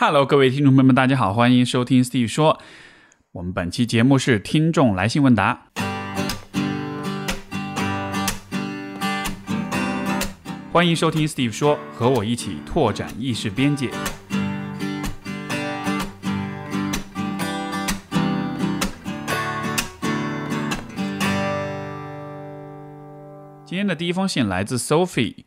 [0.00, 2.60] Hello，各位听众朋友们，大家好，欢迎收听 Steve 说。
[3.32, 5.66] 我们本期节目是听众来信问答。
[10.70, 13.90] 欢迎收听 Steve 说，和我一起拓展意识边界。
[23.66, 25.38] 今天的第一封信来自 Sophie，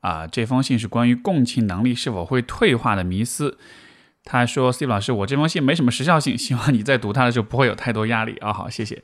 [0.00, 3.56] 啊，这封信是关于共情能力是否会退化的迷思。
[4.24, 9.02] 他说：“Steve 老师，我这封信没什么时效性，希望你在读它的时候不会有太多压力啊。”好，谢谢。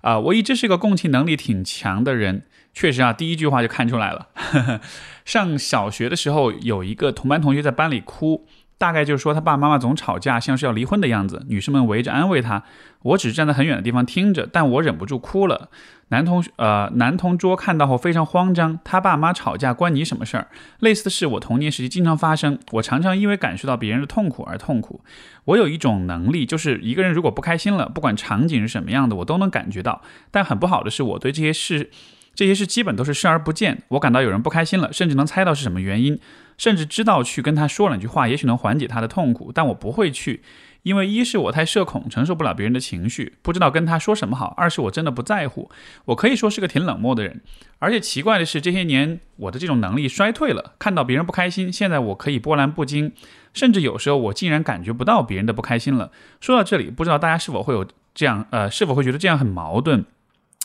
[0.00, 4.28] 啊，我一直是个共情能力挺强的人，确实啊，第一句话就看出来了。
[5.24, 8.46] 上小学的时候，有一个同班同学在班里哭。
[8.76, 11.46] 大概就是说，他爸爸妈妈总吵架，像是要离婚的样子。
[11.48, 12.64] 女生们围着安慰他，
[13.02, 15.70] 我只是站在很远的地方听着，但我忍不住哭了。
[16.08, 20.48] 男同学呃，男同桌看到后非常慌张，他爸妈吵架关你什么事儿？
[20.80, 25.02] 类似的事我童年时期经常发生，我常常因为感受到别人的痛苦而痛苦。
[25.46, 30.02] 我有一种能力，就是一个人如果不开心了，不管场景是什么样的，我都能感觉到。
[30.30, 31.90] 但很不好的是，我对这些事。
[32.36, 33.82] 这些事基本都是视而不见。
[33.90, 36.18] 我感到有人不开心了，甚至能猜到是什么原因，
[36.58, 39.52] 甚至知道去跟他说两句话，也许能缓解他的痛苦。
[39.54, 40.42] 但我不会去，
[40.84, 45.70] 因为一是我太社恐，承受不了别人的情绪，不知道跟他说什么好；二是我真的不在乎。
[46.04, 47.40] 我可以说是个挺冷漠的人。
[47.78, 50.74] 而且奇怪的是，这些年我的这种能力衰退了。
[50.78, 53.12] 看到别人不开心，现在我可以波澜不惊，
[53.52, 56.12] 甚至有时候我竟然感觉不到别人的不开心了。
[56.40, 60.04] 说到这里，不知道大家是否会有这样，呃，是否会觉得这样很矛盾？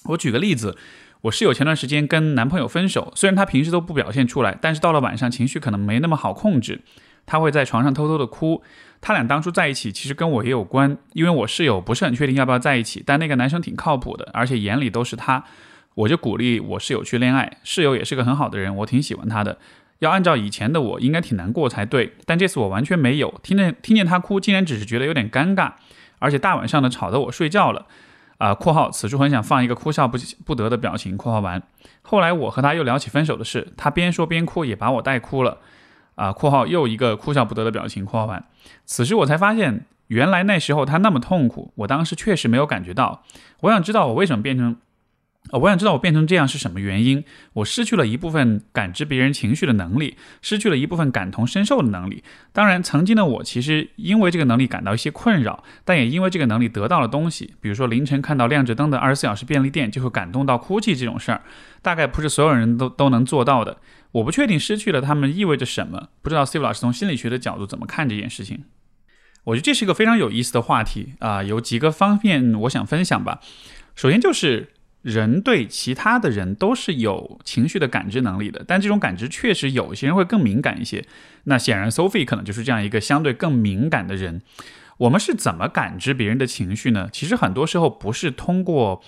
[0.09, 0.77] 我举个例子。
[1.23, 6.79] 我室友前段时间跟男朋友分手，虽然他平时都不表现出来，但是到了晚上情绪可能没那么好控制。
[7.29, 8.63] 他会在床上偷偷的哭。
[8.99, 15.43] 他俩当初在一起其实跟我也有关，因为我室友不是很确定要不要在一起，但那个男生挺靠谱的，而且眼里都是他，
[15.93, 17.59] 我就鼓励我室友去恋爱。
[17.63, 19.59] 室友也是个很好的人，我挺喜欢他的。
[19.99, 23.39] 要按照以前的我应该挺难过才对，但这次我完全没有。
[23.43, 25.73] 听见听见他哭，竟然只是觉得有点尴尬，
[26.17, 27.85] 而且大晚上的吵得我睡觉了。
[28.39, 31.15] 啊，括号此处很想放一个哭笑不不得的表情。
[31.17, 31.61] 括号完，
[32.01, 35.57] 后来我和他又聊起分手的事，他边说边哭，也把我带哭了。
[36.19, 38.03] 啊，括号又一个哭笑不得的表情。
[38.03, 38.43] 括号完，
[38.85, 43.23] 此时我才发现，原来那时候他那么痛苦，我当时确实没有感觉到。
[43.61, 44.75] 我想知道我为什么变成。
[45.51, 47.23] 呃，我想知道我变成这样是什么原因？
[47.53, 52.21] 我失去了一部分感知别人情绪的能力，失去了一部分感同身受的能力。
[52.51, 57.55] 当然，曾经的我其实因为这个能力感到一些困扰，但也因为这个能力得到了东西。
[57.61, 61.41] 比如说凌晨看到亮着灯的二十四小时便利店就会感动到哭泣这种事儿，
[61.81, 63.77] 大概不是所有人都都能做到的。
[64.11, 68.63] 我不确定失去了他们意味着什么，不知道 Steve 老师从心理学的角度怎么看这件事情？
[69.45, 73.39] 我觉得这是一个非常有意思的话题啊，有几个方面我想分享吧。
[73.95, 74.73] 首先就是。
[75.01, 81.05] 人对其他的人都是有情绪的感知能力的，但这种感知确实有些人会更敏感一些。
[81.45, 84.41] 那显然，Sophie 可能就是这样一个相对更敏感的人。
[84.97, 87.07] 我们是怎么感知别人的情绪呢？
[87.13, 89.01] 其实很多时候不是通过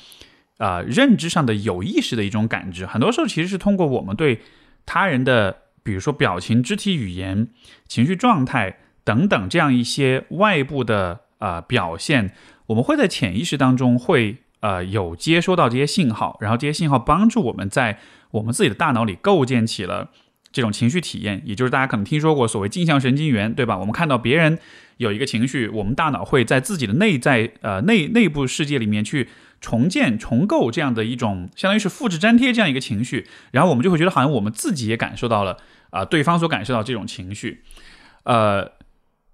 [0.59, 4.39] 呃认知上的有意识的一种感知，很多时候其实是通过我们对
[4.85, 7.47] 他人的，比如说表情、肢体语言、
[7.87, 12.33] 情绪状态等等这样一些外部的呃表现，
[12.67, 14.37] 我们会在潜意识当中会。
[14.61, 17.97] 呃，有接收到这些信号，然后这些信号帮助我们在
[18.29, 20.11] 我们自己的大脑里构建起了
[20.51, 23.77] 这种情绪体验，也就是大家可能听说过所谓镜像神经元，对吧？
[23.77, 24.59] 我们看到别人
[24.97, 29.29] 有一个情绪，我们大脑会在自己的内在呃内内部世界里面去
[29.59, 35.57] 重建、重构这样的一种，相当于是复制粘贴这样一个情绪，然后我们就会觉得好像我们自己也感受到了
[35.91, 37.61] 啊，对方所感受到这种情绪，
[38.23, 38.71] 呃。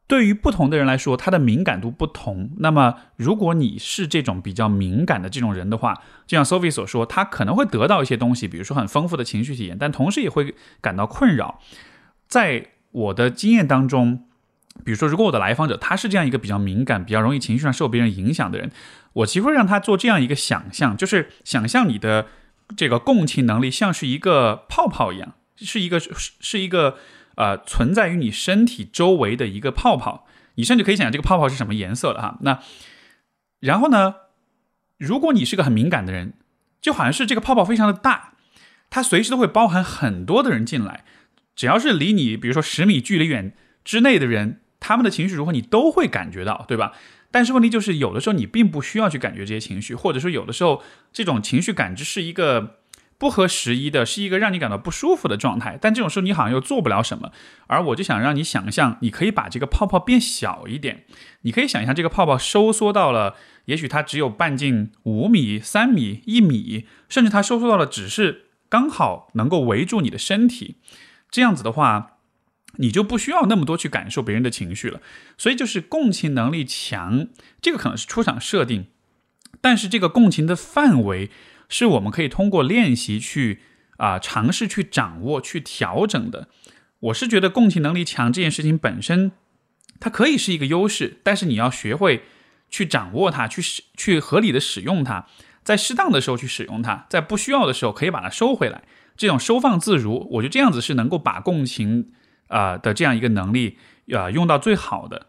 [0.07, 2.51] 对于不同的人来说，他的敏感度不同。
[2.59, 5.93] 那么，如果你是这种比较敏感的这种人的话，
[6.25, 11.59] 就像 Sophie 所说，他可能会得到一些东西，比如说很丰富的情绪体验，但同时也会感到困扰。
[12.29, 14.23] 在我的经验当中，
[14.85, 18.71] 比如说，如果我的来访者他是这样一个比较敏感、比较容易情绪上受别人影响的人，
[19.11, 22.27] 我其实会让他做这样一个想象，就是想象你的
[22.77, 26.95] 这个共情能力像是一个泡泡一样，是一个是是一个。
[27.37, 30.25] 呃，存在于你身体周围的一个泡泡，
[30.55, 32.39] 你甚至可以想象这个泡泡是什么颜色的哈。
[32.41, 32.63] 那
[33.59, 34.15] 然后呢，
[34.97, 36.33] 如果你是个很敏感的人，
[36.81, 38.33] 就好像是这个泡泡非常的大，
[38.89, 41.05] 它随时都会包含很多的人进来，
[41.55, 43.53] 只要是离你比如说十米距离远
[43.85, 46.93] 之内的人，他们的情绪如何你都会感觉到，对吧？
[47.29, 50.81] 但是问题就是有的时候你并不需要去感觉这些情绪，或者说有的时候
[51.13, 52.77] 这种情绪感知是一个。
[53.17, 57.31] 不合时宜的是一个让你感到不舒服的状态，但这种时候你好像又做不了什么，
[57.65, 61.05] 而我就想让你想象，你可以把这个泡泡变小一点，
[61.41, 63.35] 你可以想象这个泡泡收缩到了，
[63.65, 70.75] 也许它只有半径五米、三米、一米，甚至它收缩到了只是刚好能够围住你的身体，
[71.31, 72.17] 这样子的话，
[72.75, 75.01] 你就不需要那么多去感受别人的情绪了。
[75.37, 77.27] 所以就是共情能力强，
[77.59, 78.87] 这个可能是出场设定，
[79.59, 81.31] 但是这个共情的范围
[81.69, 83.59] 是我们可以通过练习去
[83.97, 86.47] 啊尝试去掌握、去调整的。
[86.99, 89.31] 我是觉得共情能力强这件事情本身，
[89.99, 92.23] 它可以是一个优势，但是你要学会
[92.69, 95.27] 去掌握它，去使去合理的使用它，
[95.63, 98.83] 在适当的时候去使用它，在不需要的时候可以把它收回来。
[99.15, 102.11] 这种收放自如，我觉得这样子是能够把共情
[102.47, 103.77] 啊的这样一个能力
[104.11, 105.27] 啊用到最好的。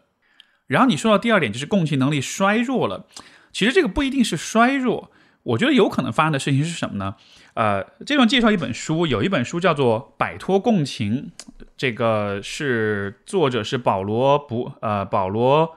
[0.67, 3.07] 然后你说到第二点，就是共情能力衰弱了，
[3.51, 5.11] 其实这个不一定是衰弱，
[5.49, 7.15] 我觉得有可能发生的事情是什么呢？
[7.55, 11.31] 呃，这段介绍一本书，有一本书叫做《摆脱共情》。
[11.75, 15.75] 这个是作者是保罗布呃保罗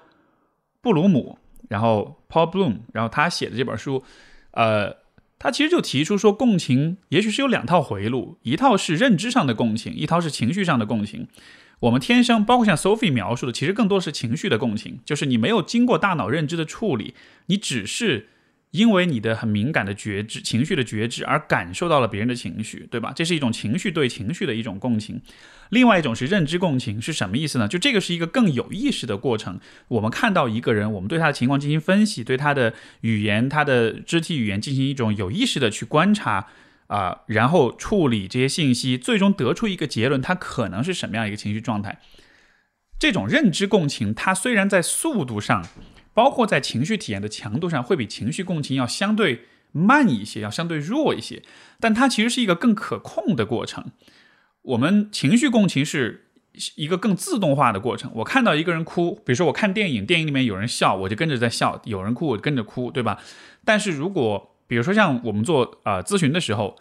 [0.82, 1.38] 布鲁姆，
[1.70, 4.04] 然后 Paul Bloom，然后他写的这本书，
[4.50, 4.96] 呃，
[5.38, 11.28] 他其实就提出说，共情也许是有两套回路，一套是认知上的共情，一套是情绪上的共情。
[11.80, 17.14] 我们天生，包括像 Sophie 描述的，其实更多是情绪的共情，就是你没有经过大脑认知的处理，
[17.46, 18.28] 你只是。
[18.72, 23.12] 因为你的很敏感的觉知、情绪的觉知而感受到了别人的情绪，对吧？
[23.14, 25.20] 这是一种情绪对情绪的一种共情。
[25.68, 27.68] 另外一种是认知共情，是什么意思呢？
[27.68, 29.60] 就这个是一个更有意识的过程。
[29.88, 32.72] 我们看到一个人，我们对他的情况进行分析，对他的
[33.02, 36.46] 语言、他的肢体语言进行一种有意识的去观察
[36.86, 42.00] 啊，然后处理这些信息，最终得出一个结论，他可能是什么样一个情绪状态。
[42.98, 45.62] 这种认知共情，它虽然在速度上。
[46.14, 51.42] 包括在情绪体验的强度上，会比情绪共情要相对慢一些，要相对弱一些，
[51.80, 53.90] 但它其实是一个更可控的过程。
[54.62, 56.26] 我们情绪共情是
[56.76, 58.10] 一个更自动化的过程。
[58.16, 63.18] 我看到一个人哭，比如说我看电影，电影里面有人笑，我就跟着在笑；有人哭，我就跟着哭，对吧？
[63.64, 66.76] 但是如果比如说像我们做呃咨询的时候，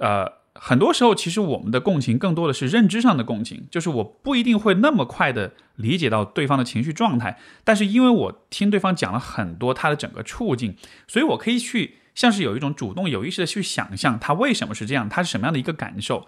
[0.00, 0.37] 呃。
[0.60, 10.76] 很多时候，其实我们的共情更多的是认知上的共情，就是我不一定会那么快的理解到对方的情绪状态，但是因为我听对方讲了很多他的整个处境，
[11.06, 16.26] 所以我可以去像是有一种主动有意识的去想象他为什么是这样，他是什么样的一个感受。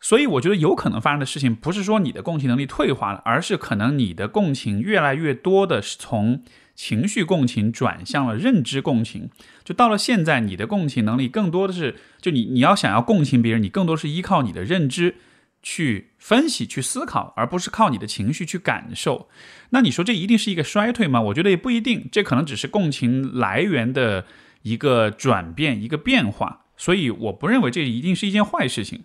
[0.00, 6.42] 所以我觉得有可能发生的事情，不是说你的共情能力退化了，而是可能你的共情越来越多的是从。
[6.78, 9.30] 情绪共情转向了认知共情，
[9.64, 15.16] 就到了现在，你的共情能力更多的是，就你你要想要共情别人，你更多是依靠你的认知
[15.60, 19.28] 去分析、去思考，而不是靠你的情绪去感受。
[19.70, 21.20] 那你说这一定是一个衰退吗？
[21.20, 24.26] 我觉得也不一定，这可能只是共情来源的
[24.62, 26.66] 一个转变、一个变化。
[26.76, 29.02] 所以我不认为这一定是一件坏事情。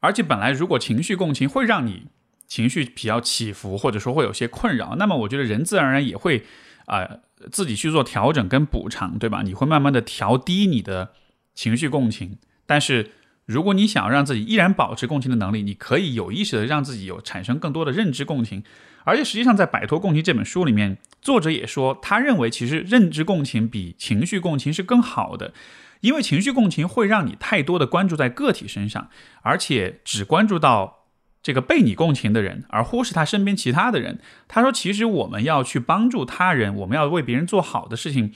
[0.00, 2.04] 而且本来如果情绪共情会让你
[2.46, 6.44] 情绪比较起伏，或者说会有些困扰，那么我觉得人自然而然也会。
[6.90, 7.08] 啊，
[7.52, 9.42] 自己去做调整跟补偿，对吧？
[9.42, 11.12] 你会慢慢的调低你的
[11.54, 13.12] 情绪共情，但是
[13.46, 18.64] 如果你想要让自己依然保持共情的能力，你可以有意识的让自己有产生更多的认知共情。
[19.04, 25.54] 而且实际上，在《摆脱共情》这本书里面，作者也说，他认为其实认知共情比情绪共情是更好的，
[26.00, 29.08] 因为情绪共情会让你太多的关注在个体身上，
[29.42, 30.99] 而且只关注到。
[31.42, 34.18] 这个被你共情的人，而忽视他身边其他的人。
[34.46, 38.32] 他说：“其实我们要去帮助他人，我们要为别人做好的事情，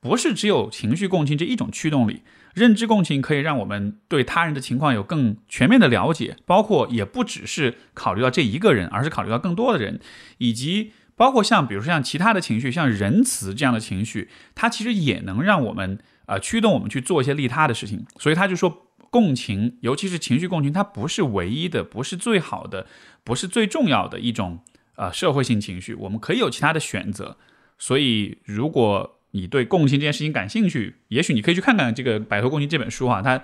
[0.00, 2.22] 不是只有情绪共情这一种驱动力。
[2.54, 10.00] 认知共情可以让我们对他人的情况有更全面的了解，包括也不只是考虑到这一个人，而是考虑到更多的人，
[10.38, 18.06] 以及包括像比如说像其他的情绪，像仁慈这样的情绪，它其实也能让我们呃驱动我们去做一些利他的事情。
[18.18, 22.86] 所以他就说。”共情，尤其是情绪共情，它不是唯一的，不是最好的，
[23.24, 24.60] 不是最重要的一种
[24.96, 25.94] 呃社会性情绪。
[25.94, 27.36] 我们可以有其他的选择。
[27.78, 33.22] 所以，如果你对共情这件事情感兴趣，也许你可以去看看这个《摆脱共情》这本书哈。
[33.22, 33.42] 它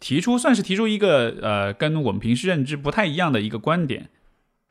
[0.00, 4.10] 提出算是提出一个呃跟我们平时认知不太一样的一个观点。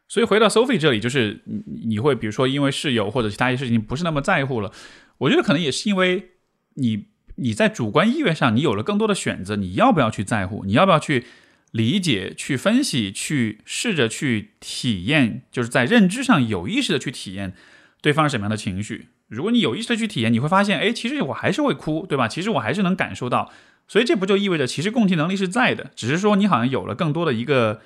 [0.07, 4.71] 所以回到 Sophie 这里，就是你你会比如说因为室友或者其他一些事情不是那么在乎了，
[5.17, 6.31] 我觉得可能也是因为
[6.75, 7.07] 你。
[7.37, 10.63] 你在主观意愿上，你有了更多的选择，你要不要去在乎？
[10.65, 11.25] 你要不要去
[11.71, 15.43] 理解、去分析、去试着去体验？
[15.51, 17.53] 就是在认知上有意识的去体验
[18.01, 19.07] 对方是什么样的情绪。
[19.27, 22.27] 如果你有意识的去体验，你会发现，哎，其实我还是会哭，对吧？
[22.27, 23.51] 其实我还是能感受到。
[23.87, 27.81] 所以这不就意味着，其实共情能力是在的，只是说你好像有了更多的一个。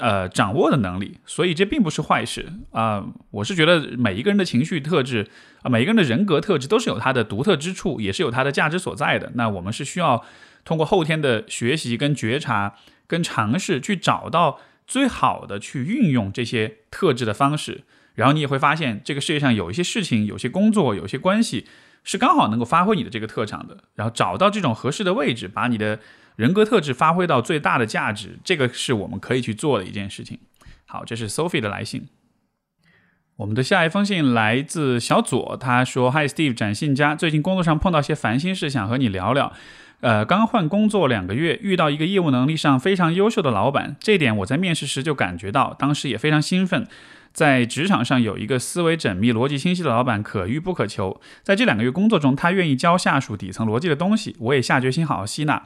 [0.00, 3.04] 呃，掌握的能力，所以这并不是坏事啊。
[3.30, 5.28] 我是觉得每一个人的情绪特质
[5.62, 9.32] 啊，每一个人的人格特质都是有它的独特之处，也是有它的价值所在的。
[9.34, 10.24] 那我们是需要
[10.64, 12.74] 通过后天的学习、跟觉察、
[13.06, 17.82] 跟尝试，去找到最好的去运用这些特质的方式。
[18.14, 21.66] 然后你也会发现，这个世界上有一些事情、有些工作、有些关系，
[22.02, 23.84] 是刚好能够发挥你的这个特长的。
[23.96, 25.98] 然后找到这种合适的位置，把你的。
[26.42, 30.40] 人格特质发挥到最大的价值，这个是我们可以去做的一件事情。
[30.86, 32.08] 好，这是 Sophie 的来信。
[33.36, 39.52] 我们的下一封信来自小左，他说：“Hi Steve，展信家，最近工作上碰到些烦心事，想和你聊聊。
[40.00, 46.88] 呃，刚换工作两个月，遇到一个业务能力上非常优秀的老板，这点我在面试时就感觉到，当时也非常兴奋。
[47.32, 51.20] 在职场上有一个思维缜密、逻辑清晰的老板，可遇不可求。
[51.44, 55.62] 在这两个月工作中，他愿意教下属底层逻辑的东西，我也下决心好好吸纳。”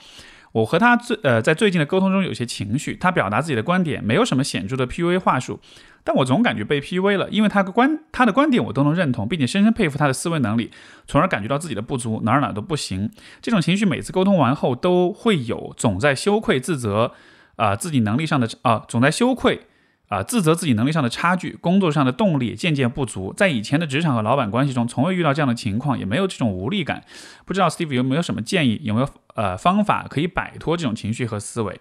[0.57, 5.61] 我和他最呃在最近的沟通中有些情绪，他表达自己的观点没有什么显著的 PUA 话术，
[6.03, 10.71] 但我总感觉被 PUA 了，因为他的观他的观点我都能认同，并且深深佩服他的思维能力，
[11.07, 13.11] 从而感觉到自己的不足，哪儿哪儿都不行。
[13.43, 17.13] 这种情绪每次沟通完后都会有，总在羞愧自责，
[17.57, 19.67] 啊自己能力上的啊总在羞愧。
[20.09, 27.03] 啊，自责自己能力上的差距，工作上的动力渐渐不足，在以前的职场和老板关系中，从未遇到这样的情况，也没有这种无力感。
[27.45, 31.81] 不知道 Steve 有没有什么建议，有没有呃方法可以摆脱这种情绪和思维？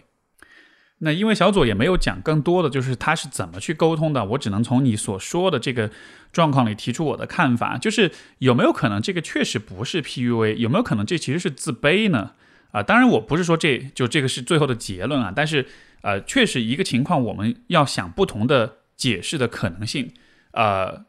[1.00, 5.91] 那因为小左也没有讲更多的，就是他是怎么去沟通的，我只能从你所说的这个
[6.32, 12.32] 状况里提出我的看法，就是有没有可能这个确实不是 PUA，有没有可能这其实是自卑呢？
[12.75, 15.65] 啊，当然我不是说这就这个是最后的结论啊，但是。
[16.01, 20.12] 呃，确实一个情况，我们要想不同的解释的可能性。
[20.51, 21.03] 呃，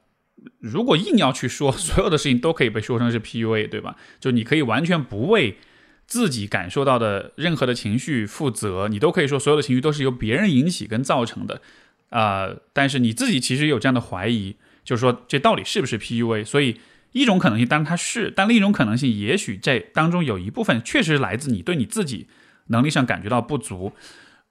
[0.61, 3.95] 如果硬要去说， 所有的事情都可以被说成是 PUA，对吧？
[4.19, 5.59] 就你可以完全不为
[6.07, 11.61] 自己感受到的任何的情绪负责，你都可以说所有的情绪都是由别人引起跟造成的。
[12.09, 16.43] 啊，但是你自己其实有这样的怀疑，就是说这到底是不是 PUA？
[16.43, 16.81] 所以
[17.13, 22.29] 一种可能性当然它是，但另一种可能性也许在当中有一部分确实来自你对你自己
[22.67, 23.93] 能力上感觉到不足。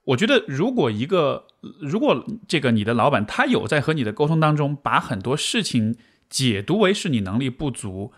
[0.05, 1.47] 我觉得，如果一个，
[1.81, 5.95] 如果这个你的老板他有在和你的沟通当中，把很多事情
[6.29, 8.13] 解读为是你能力不足，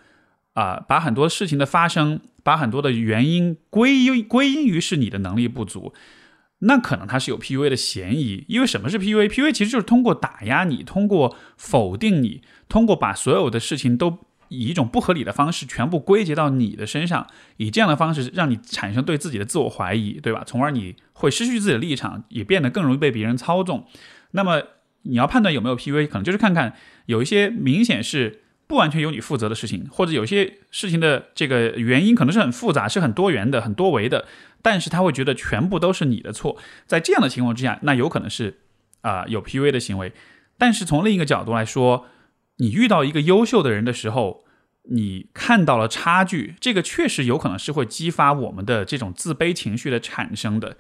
[0.54, 5.94] 啊，把很多事情的发生，把很多的原因归因归因于是你的能力不足，
[6.60, 8.44] 那可能他是有 PUA 的嫌疑。
[8.50, 14.20] 因为什么是 PUA？PUA 其实就是通过打压你，通过否定你，通过把所有的事情都。
[14.50, 17.28] 以一种不合理的方式全部归结到你的身上，
[17.58, 20.44] 以这样的方式让你产生对自己的自我怀疑，对吧？
[20.46, 23.86] 从而你会失去自己的立场，也变得更容易被别人操纵。
[24.32, 24.62] 那么
[25.04, 26.76] 你要判断有没有 PUA，可能就是看看
[27.06, 34.26] 有一些明显是不完全由你负责的事情，或者有些事情的这个原因可能是很复杂、是很多元的、很多维的，
[34.62, 36.58] 但是他会觉得全部都是你的错。
[36.86, 38.60] 在这样的情况之下，那有可能是
[39.02, 40.12] 啊有 PUA 的行为。
[40.58, 42.08] 但是从另一个角度来说，
[42.58, 44.44] 你遇到一个优秀的人的时候，
[44.90, 50.78] 你看到了差距，这个确实有可能是会激发我们的这种自卑情绪的产生的。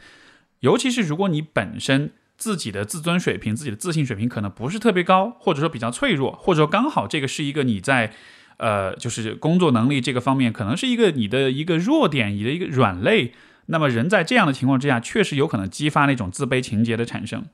[0.62, 8.14] 尤其是如果你本身自己的自尊水平、自己的自信水平可能不是特别高，或者说比较脆弱，或者说刚好这个是一个你在
[8.58, 13.34] 呃，就是工作能力这个方面可能是一个你的一个弱点，你的一个软肋。
[13.68, 17.46] 那么人在这样的情况之下，确实有可能激发那种自卑情节的产生。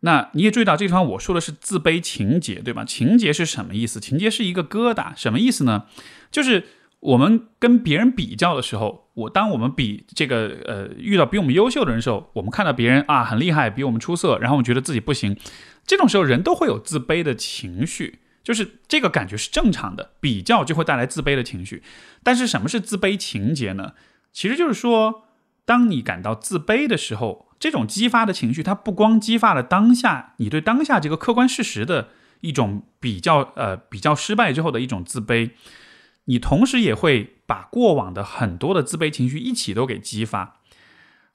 [0.00, 2.84] 那你也注意到这地方我说的是自卑情节，对吧？
[2.84, 3.98] 情节是什么意思？
[3.98, 5.84] 情节是一个疙瘩，什么意思呢？
[6.30, 6.64] 就是
[7.00, 15.36] 我们跟别人比较的时候，我当我们比这个呃遇到比我们优秀的人的时候，我们看到别人啊很厉害，比我们出色，然后我们觉得自己不行，
[15.86, 21.82] 这种时候人都会有自卑的情绪，就是这个感觉是正常的，比较就会带来自卑的情绪。
[22.22, 23.92] 但是什么是自卑情节呢？
[24.32, 25.25] 其实就是说，
[25.66, 27.44] 当你感到自卑的时候。
[27.58, 32.08] 这种激发的情绪，它不光激发了当下你对当下这个客观事实的
[32.42, 35.52] 一种比较，呃，比较失败之后的一种自卑，
[36.26, 40.60] 你同时也会把过往的很多的自卑情绪一起都给激发。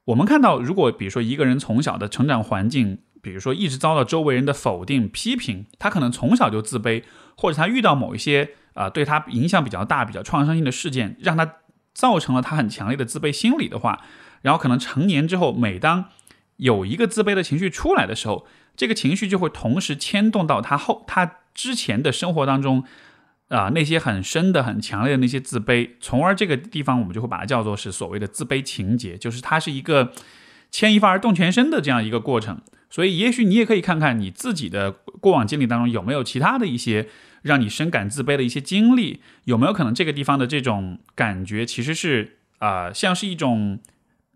[0.05, 7.03] 我们看到，如果比如说一个人从小的成长环境，比如说一直遭到周围人的否定、批评，他可能从小就自卑，
[7.35, 11.55] 或者他遇到某一些啊对他影响比较大、比较创伤性的事件，让他
[11.95, 14.05] 造成了他很强烈的自卑心理的话。
[14.41, 16.05] 然后可能成年之后，每当
[16.57, 18.45] 有一个自卑的情绪出来的时候，
[18.75, 22.83] 这个情绪就会同时牵动到他后他之前的生活当中
[23.49, 30.13] 啊那些很深的、很强烈的那些自卑，从而这个地方我们就会把它叫做是所谓的自卑情节，就是它是一个
[30.71, 32.61] 牵一发而动全身的这样一个过程。
[32.89, 37.07] 所以，也许你也可以看看你自己的过往经历当中有没有其他的一些
[37.41, 43.79] 让你深感自卑的一些经历，有没有可能这个地方的这种感觉其实是啊像是一种。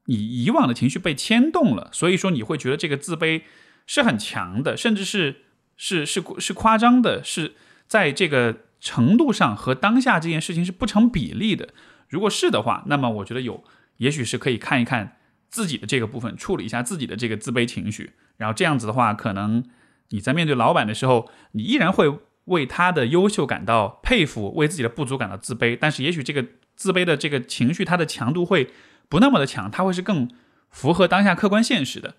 [0.06, 3.42] 你以往的情绪被牵动了，所以说你会觉得这个自卑
[3.88, 5.44] 是很强的，甚至是
[5.76, 7.54] 是是是夸张的，是
[7.88, 11.70] 在这个程度上和当下这件事情是不成比例的。
[12.08, 13.64] 如果是的话，那么我觉得有，
[13.98, 15.18] 也许是可以看一看
[15.50, 19.64] 自己的这个部分，处理一下自己的这个自卑情绪，然后这样子的话，可能
[20.10, 26.46] 你在面对老板的时候，你依然会为他的优秀感到佩服，为自己的不足感到自卑，但是也许这个
[26.76, 28.70] 自卑的这个情绪，它的强度会。
[29.10, 30.30] 不那么的强，它会是更
[30.70, 32.16] 符合当下客观现实的。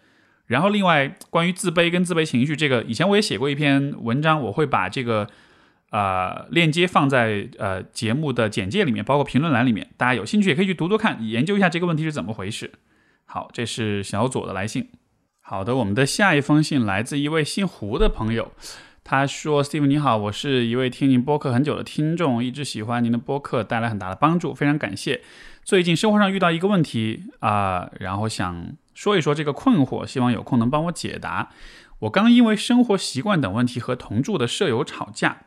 [0.47, 5.29] 然后另外关于自卑跟自卑情绪这个，以前我也写过一篇文章，我会把这个
[5.91, 12.71] 呃链接放在呃节目的简介里面，包括评论栏里面，大家有兴趣也可以去读读看，研究一下这个问题是怎么回事。
[13.25, 14.89] 好，这是小左的来信。
[15.41, 18.53] 好的，我们的下一封信来自一位姓胡的朋友。
[19.03, 25.23] 他说：“Steve 你好，我是一位听您播客很久的听众，一直喜欢您的播客，带来很大的帮助，非常感谢。
[25.67, 31.49] 最近生活上遇到一个问题啊，然后想说一说这个困惑，希望有空能帮我解答。
[31.99, 35.39] 我刚因为生活习惯等问题和同住的舍友吵架。”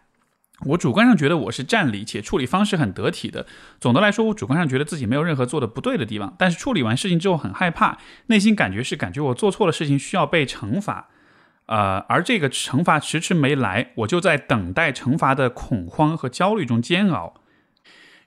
[0.71, 3.47] 我主观上觉得我是占理且处理方式很得体的。
[3.79, 6.35] 总的来说，我主观上觉得自己没有任何做的不对的地方。
[6.37, 11.07] 但是处理完事情之后很害怕，内心感觉是感觉我做错了事情需要被惩罚，
[11.67, 17.35] 呃，而这个惩罚迟迟没来，我就在等待惩罚的恐慌和焦虑中煎熬。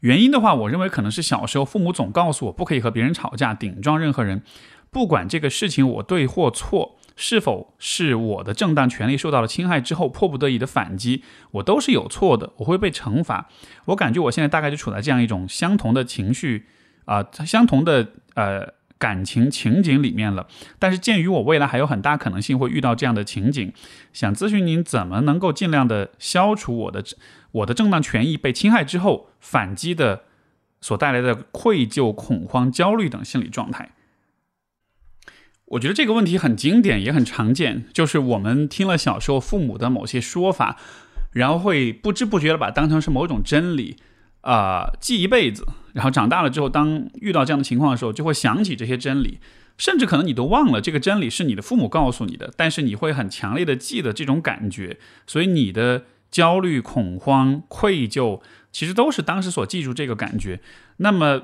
[0.03, 4.43] 原因的话，我认为可能是小时候父母总告诉我不可以和别人吵架，顶撞任何人，
[4.93, 6.97] 不管这个事情我对或错。
[7.15, 13.51] 是否是我的正当权利受到了侵害之后，迫不得已的反击，我都是有错的，我会被惩罚。
[13.85, 16.65] 我感觉我现在大概就处在这样一种相同的情绪
[17.05, 18.67] 啊，相同的呃
[18.97, 20.49] 感情情景里面了。
[20.79, 23.71] 但是鉴于我未来还有很大可能性会遇到这样的情景，
[24.15, 27.05] 想咨询您怎么能够尽量的消除我的
[27.53, 30.25] 我的正当权益被侵害之后反击的
[30.81, 33.93] 所带来的愧疚、恐慌、焦虑等心理状态。
[35.67, 40.79] 我觉得这个问题很经典，也很常见，就是我们听了小时候父母的某些说法，
[41.33, 43.97] 然后会不知不觉的把当成是某种真理，
[44.43, 45.67] 啊，记一辈子。
[45.95, 49.39] 然后长大了之后，当遇到这样的情况的时候，就会想起这些真理，
[49.79, 60.61] 甚至可能你都忘了这个真理是你的父母告诉你的，但是你会很强烈的记得这种感觉，所以你的焦虑、恐慌、愧疚，其实都是当时所记住这个感觉。
[60.97, 61.43] 那么。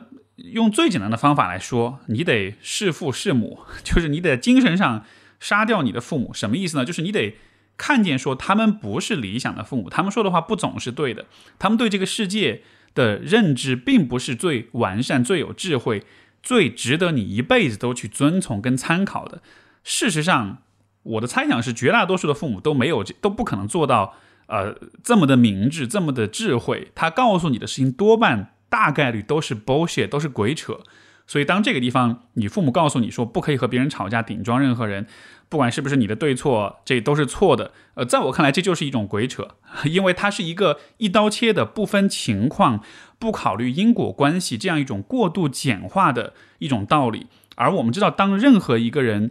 [0.52, 5.04] 用最简单的方法来说，你得弑父弑母， 就是你得精神上
[5.40, 6.32] 杀掉你的父母。
[6.32, 6.84] 什么意思呢？
[6.84, 7.34] 就是你得
[7.76, 11.26] 看见说他们不是理想的父母，他们说的话不总是对的，
[11.58, 12.62] 他们对这个世界
[12.94, 16.04] 的认知并不是最完善、最有智慧、
[16.40, 19.42] 最值得你一辈子都去遵从跟参考的。
[19.82, 20.62] 事实上，
[21.02, 24.14] 我的猜想是，绝大多数的父母都没有都不可能做到
[24.48, 26.90] 呃这么的明智、这么的智慧。
[26.94, 28.54] 他告诉你的事情多半。
[28.70, 30.80] 大概率都是 bullshit，都是鬼扯。
[31.26, 35.06] 所以当这个地方，你父母告诉你说不可以和别人吵架、顶撞任何人，
[35.48, 37.72] 不管是不是你的对错，这都是错的。
[37.94, 39.56] 呃，在我看来，这就是一种鬼扯，
[39.88, 42.84] 因为它是一个一刀切的、不分情况、
[43.18, 47.28] 不考虑因果关系这样一种过度简化的一种道理。
[47.56, 49.30] 而我们知道，当任何一个人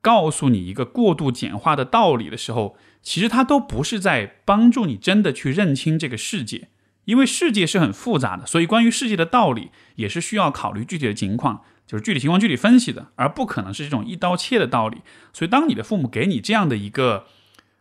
[0.00, 6.68] 告诉你一个过度简化的道理的时候，其实它都不是在帮助你真的去认清这个世界。
[7.04, 14.98] 因为世界是很复杂的，所以关于世界的道理也是需要考虑具体的情况，就是具体情况具体分析的，而不可能是这种一刀切的道理。
[15.32, 17.26] 所以，当你的父母给你这样的一个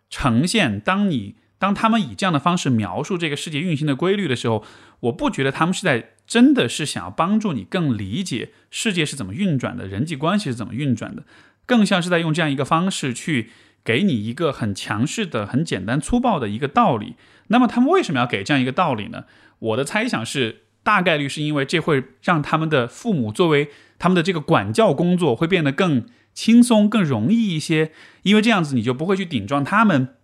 [0.10, 4.66] 呈现，当你当他们以这样的方式描述这个世界运行的规律的时候，
[5.02, 11.24] 我不觉得他们是在真的是想要帮助你更理解世界是怎么运转的，人际关系是怎么运转的，
[11.68, 13.52] 更像是在用这样一个方式去
[13.84, 17.16] 给你一个很强势的、很简单粗暴的一个道理。
[17.48, 19.26] 那么他们为什么要给这样一个道理呢？
[19.60, 27.92] 我的猜想是，大概率是因为这会让他们的父母作为他们的这个管教工作会变得更轻松、更容易一些。
[28.24, 30.16] 因为这样子你就不会去顶撞他们，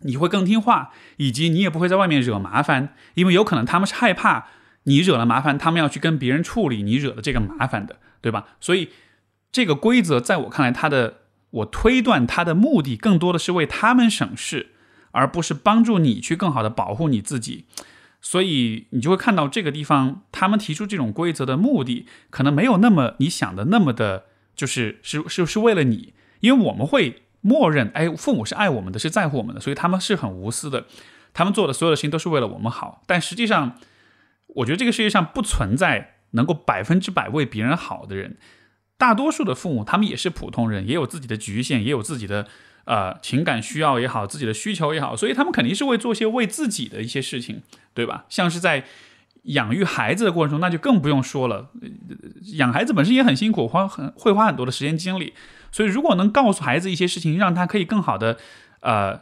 [0.00, 2.94] 你会更听话，以及你也不会在外面惹麻烦。
[3.14, 4.48] 因为有可能他们是害怕
[4.84, 8.48] 你惹了麻烦，他们要去跟别人处理你惹的这个麻烦的，对吧？
[8.60, 8.90] 所以
[9.52, 11.21] 这个规则在我看来，它的
[11.52, 14.70] 我推断他的目的更多的是为他们省事。
[15.14, 17.66] 而不是帮助你去更好的保护你自己，
[18.22, 24.24] 所以你就会看到这个地方，他们提出这种规则的目的，可能没有那么你想的那么的，
[24.56, 30.86] 就是是是是为了你，因为我们会默认，哎，父母是爱我们的，是在乎我们的，所以他们是很无私的，
[31.34, 33.02] 他们做的所有的事情都是为了我们好。
[33.06, 33.78] 但实际上，
[34.46, 38.38] 我觉得这个世界上不存在能够百分之百为别人好的人，
[39.02, 42.46] 大多数的父母他们也是普通人，也有自己的局限，也有自己的。
[42.84, 47.62] 呃，情感需要也好，自己的需求也好，所以他们肯定是会做些为自己的一些事情，
[47.94, 48.24] 对吧？
[48.28, 48.84] 像是在
[49.44, 51.70] 养育孩子的过程中，那就更不用说了。
[52.54, 55.32] 养孩子本身也很辛苦，花很会花很多的时间精力。
[55.70, 58.36] 所以，如果能告诉孩子一些事情，让他可以更好的
[58.80, 59.20] 呃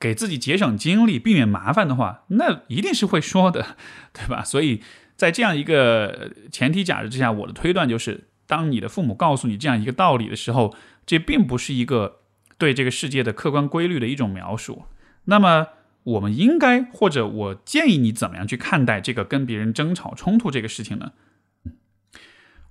[0.00, 3.76] 给自己节省精力，避免麻烦的话，那一定是会说的，
[4.14, 4.42] 对吧？
[4.42, 4.80] 所以
[5.16, 12.20] 在这样一个前提假设之下，我的推断就是，当你的父母告诉你这样一个道理的时候，这并不是一个。
[12.58, 14.86] 对这个世界的客观规律的一种描述，
[15.26, 15.66] 那么
[16.04, 21.12] 我们应该或者我建议你怎么样去看待这个跟别人争吵冲突这个事情呢？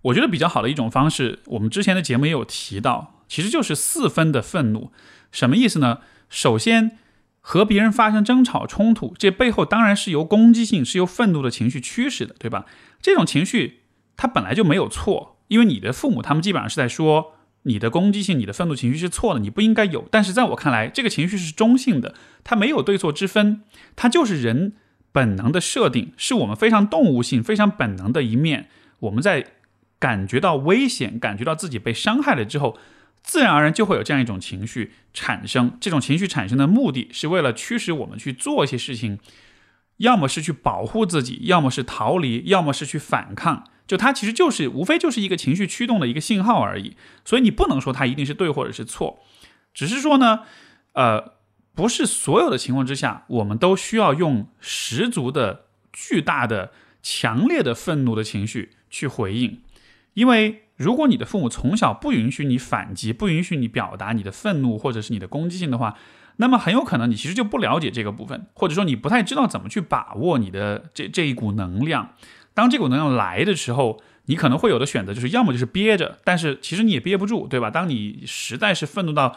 [0.02, 4.92] 我觉得比较好的一种方式，我们之前的节目也有提到，其实就是四分的愤怒。
[5.32, 6.00] 什么意思呢？
[6.28, 6.98] 首先，
[7.42, 12.66] 和别人发生争吵冲突，这背后当然是由攻击性、是由愤怒的情绪驱使的，对吧？
[13.00, 13.82] 这种情绪
[14.18, 17.34] 它本来就没有错，因为你的父母他们基本上是在说。
[17.68, 20.08] 你的攻击性、你的愤怒情绪是错的，你不应该有。
[20.12, 23.64] 但是在我看来，这个情绪是中性的，它没有对错之分，
[23.96, 24.74] 它就是人
[25.12, 28.70] 本能的设定，是我们非常动物性、非常本能的一面。
[29.00, 29.48] 我们在
[29.98, 32.78] 感觉到危险、感觉到自己被伤害了之后，
[33.24, 35.76] 自然而然就会有这样一种情绪产生。
[35.82, 39.18] 这种情绪产生的目的是为了驱使我们去做一些事情，
[39.98, 43.64] 要么是去保护自己，要么是逃离，要么是去反抗。
[43.88, 49.19] 就它其实就是无非就是一个情绪驱动的一个信号而已，所以你不能说它一定是对或者是错，
[49.74, 50.41] 只是说呢，
[50.93, 51.34] 呃，
[51.76, 56.71] 不是所有的情况之下，我们都需要用十足的、巨大的、
[57.04, 59.62] 强烈的愤怒的情绪去回应，
[60.13, 65.95] 因为如果你的父母从小不允许你反击，不允许你表达你的愤怒或者是你的攻击性的话，
[66.38, 72.15] 那么很有可能你其实就不了解这个部分，或者说你不太知道怎么去把握你的这这一股能量。
[72.56, 77.70] 当这股能量来的时候，你可能会有的选择就是要么就是憋着，但是其实你也憋不住，对吧？
[77.70, 79.36] 当你实在是愤怒到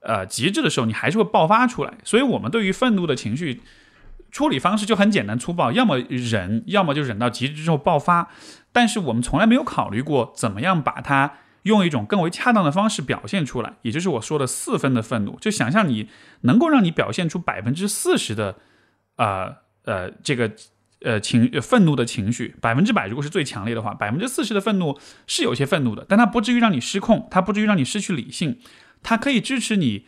[0.00, 1.98] 呃极致的时候，你还是会爆发出来。
[2.04, 3.62] 所以，我们对于愤怒的情绪
[4.30, 8.28] 处理方式就很简单粗暴，要么忍，要么就忍到极致之后爆发。
[8.70, 15.38] 但是，我们从来没有考虑过怎么样把它用一种更为恰当的方式表现出来，也就是我说的四分的愤怒。
[15.40, 16.08] 就想象你
[16.42, 18.56] 能够让你表现出百分之四十的
[19.16, 19.54] 啊
[19.84, 20.52] 呃这个。
[21.00, 28.58] 呃，情愤怒的情绪百分之百，如果是最强烈的话，百分之四十的愤怒是有些愤怒的，但它不至于让你失控，它不至于让你失去理性，
[29.00, 30.06] 它可以支持你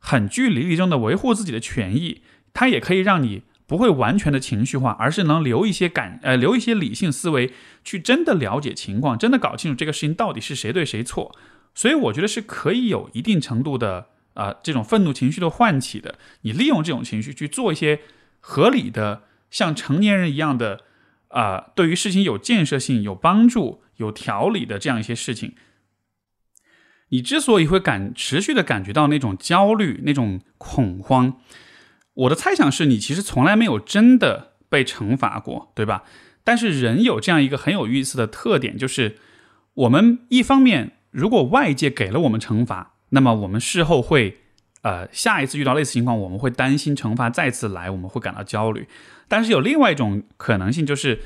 [0.00, 7.52] 很据理力争的维护自己的权益，它也可以让你不会完全的情绪化，而是能留一些感呃留一些理性思维
[7.84, 11.32] 去真的了解情况，真的搞清楚这个事情到底是谁对谁错。
[11.72, 18.00] 所以我觉得是可以有一定程度的啊这种愤怒情绪的唤起的，你利用这种情绪去做一些
[18.40, 19.22] 合理的。
[19.52, 20.80] 像成年人一样的，
[21.28, 25.54] 啊，对于事情有建设性、有帮助、有条理的这样一些事情，
[27.10, 31.38] 你之所以会感持续的感觉到那种焦虑、那种恐慌，
[32.14, 36.02] 我的猜想是你其实从来没有真的被惩罚过，对吧？
[36.42, 39.18] 但是人有这样一个很有意思的特点，就是
[39.74, 44.38] 我们一方面如果外界给了我们惩罚，那么我们事后会，
[44.80, 48.88] 呃，下一次遇到类似情况，我们会担心惩罚再次来，我们会感到焦虑。
[49.32, 51.22] 但是有另外一种可能性，就是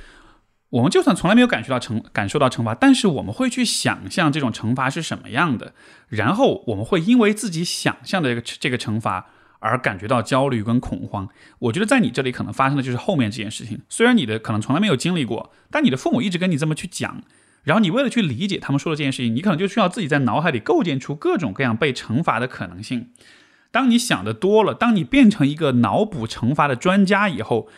[0.68, 5.74] 我们就算从来没有感受到惩感受到惩罚，但是我们会去想象这种惩罚是什么样的，
[6.06, 9.26] 然后我们会因为自己想象的这个这个惩罚
[9.58, 11.28] 而感觉到焦虑跟恐慌。
[11.58, 13.80] 我觉得在你这里可能发生的就是后面这件事情。
[13.88, 17.24] 虽然你的可能从来没有经历过，但你的父母一直跟你这么去讲，
[17.64, 23.10] 然后你为了去理解他们说的这件事情，你可能就需要自己在脑海里构建出各种各样被惩罚的可能性。
[23.72, 27.68] 当你想的多了，当你变成一个脑补惩罚的专家以后。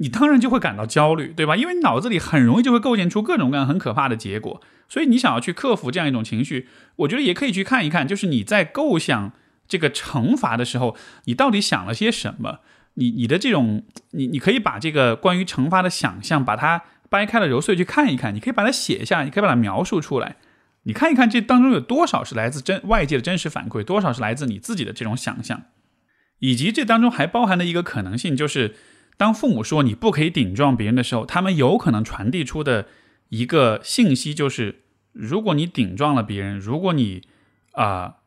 [0.00, 1.56] 你当然就会感到焦虑，对吧？
[1.56, 9.32] 因为你脑子里很容易就会构建出各种各样很可怕的结果，所以你想要去克服这样一种情绪，我觉得也可以去看一看，就是你在构想
[9.66, 12.60] 这个惩罚的时候，你到底想了些什么？
[12.94, 13.82] 你你的这种，
[14.12, 20.36] 你你可以把这个关于惩罚的想象，把它掰开了揉碎去看一看，你可以把它写下，你可以把它描述出来，
[20.84, 25.62] 你看一看这当中有多少是来自真外界的真实反馈，多少是来自你自己的这种想象，
[26.38, 28.76] 以及这当中还包含的一个可能性就是。
[29.18, 32.86] 当父母说你不可以顶撞别人的时候，他们有可能传递出的
[33.28, 37.24] 一个信息就是：如果你顶撞了别人，如果你
[37.72, 38.18] 啊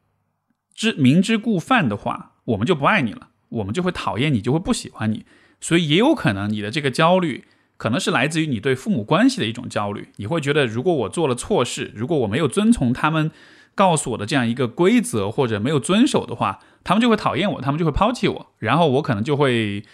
[0.75, 5.25] 知明知故犯的话，我们就不爱你了，我们就会讨厌你，就会不喜欢你。
[5.61, 7.45] 所以也有可能你的这个焦虑，
[7.77, 10.09] 可能是来自于你对父母关系的一种焦虑。
[10.17, 13.31] 你会觉得，如果我做了错事，如果我没有遵从他们
[13.73, 19.85] 告诉我的这样一个规则，或者没有遵守的话，他们就会讨厌我，他们就会抛弃我，然后我可能就会。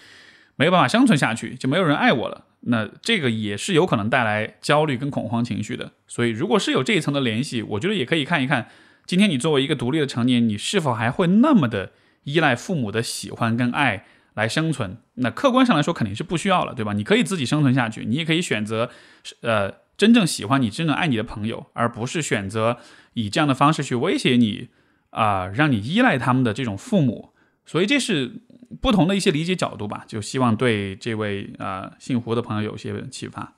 [0.57, 2.43] 没有办法生存下去，就没有人爱我了。
[2.61, 5.93] 那这个也是有可能带来焦虑跟恐慌情绪的。
[6.07, 8.67] 所以，如果是有这一层的联系，我觉得也可以看一看，
[9.05, 11.91] 今天你作为一个独立的成年，你是否还会那么的
[12.23, 14.97] 依赖父母的喜欢跟爱来生存？
[15.13, 16.93] 那客观上来说，肯定是不需要了，对吧？
[16.93, 18.89] 你可以自己生存下去，你也可以选择，
[19.41, 22.79] 呃，真正喜欢你、真正爱你的朋友，而不是选择
[23.13, 24.69] 以这样的方式去威胁你，
[25.11, 27.33] 啊，让你依赖他们的这种父母。
[27.67, 28.31] 所以这是
[28.81, 33.53] 不同的一些理解角度吧，就希望对这位啊姓胡的朋友有些启发。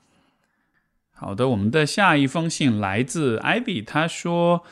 [1.13, 4.63] 好的，我们的下一封信来自 Ivy，他说：“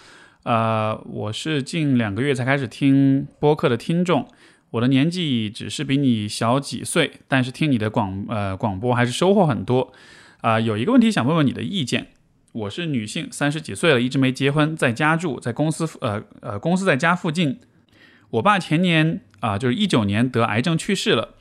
[0.43, 4.27] 呃，我是近两个月才开始听播客的听众，
[4.71, 9.93] 我的年纪只是比你小几岁，但是听你的广呃广播还是收获很多。
[10.41, 12.07] 啊，有一个问题想问问你的意见。
[12.53, 17.59] 我是女性，三十几岁了，一直没结婚，在家住，在公司呃呃公司在家附近。
[18.29, 21.35] 我爸前年啊，就是一九年得癌症去世了。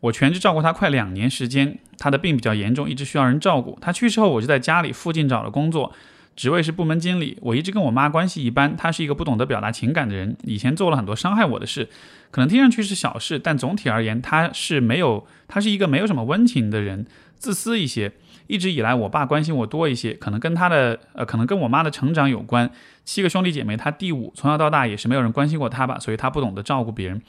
[0.00, 3.78] 我全职照顾他快两年时间，他的病比较严重，一直需要人照顾。
[3.80, 5.94] 他去世后，我就在家里附近找了工作，
[6.36, 7.38] 职位是部门经理。
[7.40, 11.88] 我一直跟我妈关系一般，她是一个不懂得表达情感的人，以前做了很多伤害我的事，
[12.30, 17.06] 可能听上去是小事，但总体而言，她是没有，她是一个没有什么温情的人，
[17.38, 18.12] 自私一些。
[18.46, 22.70] 一直以来，我爸关心我多一些，可能跟他的呃，可能跟我妈的成长有关。
[23.04, 27.22] 七个兄弟姐妹，他第五，从小到大也是没有人关心过他吧，所以他不懂得照顾别人。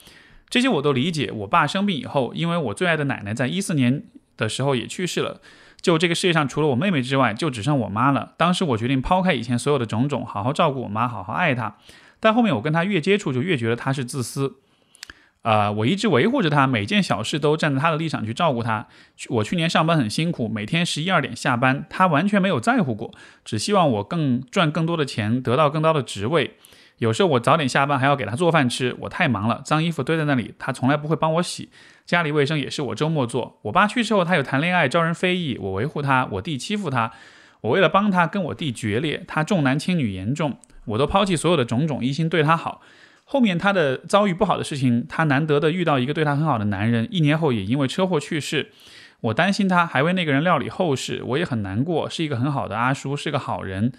[0.48, 1.32] 这些我都理解。
[1.32, 4.04] 我爸生病以后，因为我最爱的奶奶在一四年
[4.36, 5.40] 的时候也去世了，
[5.80, 8.34] 就这个世界上除了我妹妹之外，就只剩我妈了。
[8.36, 11.76] 当时我决定抛开以前所有的种种，好好照顾我妈，好好爱她。
[12.20, 14.56] 但后面我跟她越接触，就越觉得她是自私。
[15.46, 18.88] 啊，我一直维护着她，每件小事都站在她的立场去照顾她。
[19.28, 26.56] 我去年上班很辛苦，每天十一二点下班，她完全没有在乎过，只希望我更赚更多的钱，得到更高的职位。
[26.98, 31.68] 有时候我早点下班还要给他做饭吃，我太忙了，脏衣服堆在那里，他从来不会帮我洗。
[32.04, 33.60] 家里卫生也是我周末做。
[33.62, 36.26] 我爸去世后，他有谈恋爱，招人非议，我维护他。
[36.32, 37.12] 我弟欺负他，
[37.60, 39.22] 我为了帮他跟我弟决裂。
[39.28, 42.80] 他重男轻女严重，我都抛弃所有的种种，一心对他好。
[43.28, 48.70] 后面他的遭遇不好的事情，他难得的遇到一个对他很好的男人，一年后也因为车祸去世。
[49.20, 52.08] 我担心他，还为那个人料理后事，我也很难过。
[52.08, 53.92] 是一个很好的阿叔，是个好人。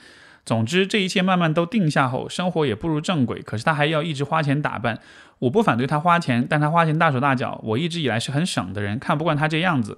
[0.45, 3.41] 总之，这一切慢慢都定下后，生活也步入正轨。
[3.41, 4.97] 可是他还要一直花钱打扮。
[5.39, 7.59] 我不反对他花钱，但他花钱大手大脚。
[7.65, 9.97] 我一直以来是很省的人，看不惯他这样子。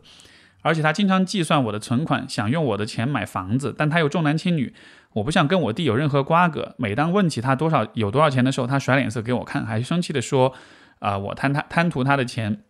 [0.62, 4.74] 而且他经常计算我的存款，想用我的钱买房子，但他又重男轻女。
[5.14, 6.76] 我不想跟我弟有任何瓜葛。
[6.78, 10.54] 每当问起他多少有多少钱的时候，他甩脸色给我看，还生气地说
[11.00, 12.62] ：“啊，我贪他贪图他的钱。”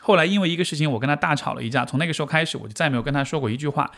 [0.00, 1.84] 后来因为一个事情，我跟他大吵了一架。
[1.84, 3.90] 从那个时候开始，我就再没有跟他说过一句话，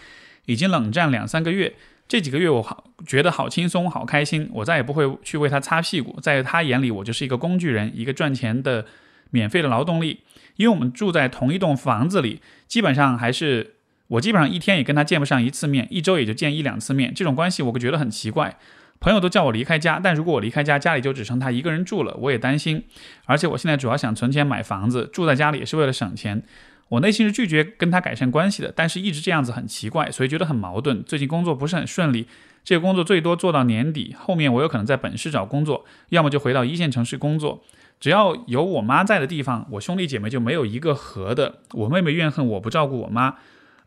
[0.46, 1.74] 已经冷战两三个月。
[2.08, 8.84] 这几个月我好觉得好轻松，好开心，我再也不会去为他擦屁股，在他眼里我就是一个工具人，一个赚钱的
[9.30, 10.22] 免费的劳动力。
[10.56, 13.76] 因为我们住在同一栋房子里，基本上还是
[14.10, 18.56] 我基本上一天也跟他见不上一次面，一周也就见一两次面，这种关系我觉得很奇怪。
[18.98, 22.84] 朋友都叫我离开家，但如果我离开家，家里就只剩他一个人住了，我也担心。
[23.24, 26.42] 而且我现在主要想存钱买房子，住在家里也是为了省钱。
[26.88, 31.04] 我内心是拒绝跟他改善关系的，但是一直这样子很奇怪，所以觉得很矛盾。
[31.04, 32.26] 最近工作不是很顺利，
[32.64, 37.62] 这个工作最多做到年底，后面我有可能在本市找工作，要么就回到一线城市工作。
[38.00, 41.60] 只要有我妈在的地方，我兄弟姐妹就没有一个和的。
[41.74, 43.36] 我妹妹怨恨我不照顾我妈，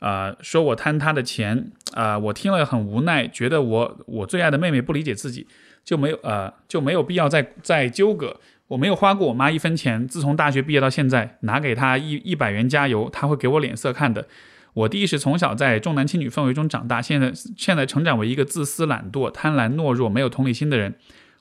[0.04, 5.48] 呃，说我贪他的钱，啊，我听了很无奈，觉得我我最爱的妹妹不理解自己，
[5.86, 8.38] 就没有呃就没有必要再再纠葛。
[8.68, 14.28] 我没有花过我妈一分钱，自从大学毕业到现在，拿给她一一百元加油，她会给我脸色看的。
[14.74, 20.94] 我弟是从小在重男轻女氛围中长大，现在现在成长为一个自私、懒惰、贪婪、懦弱、没有同理心的人。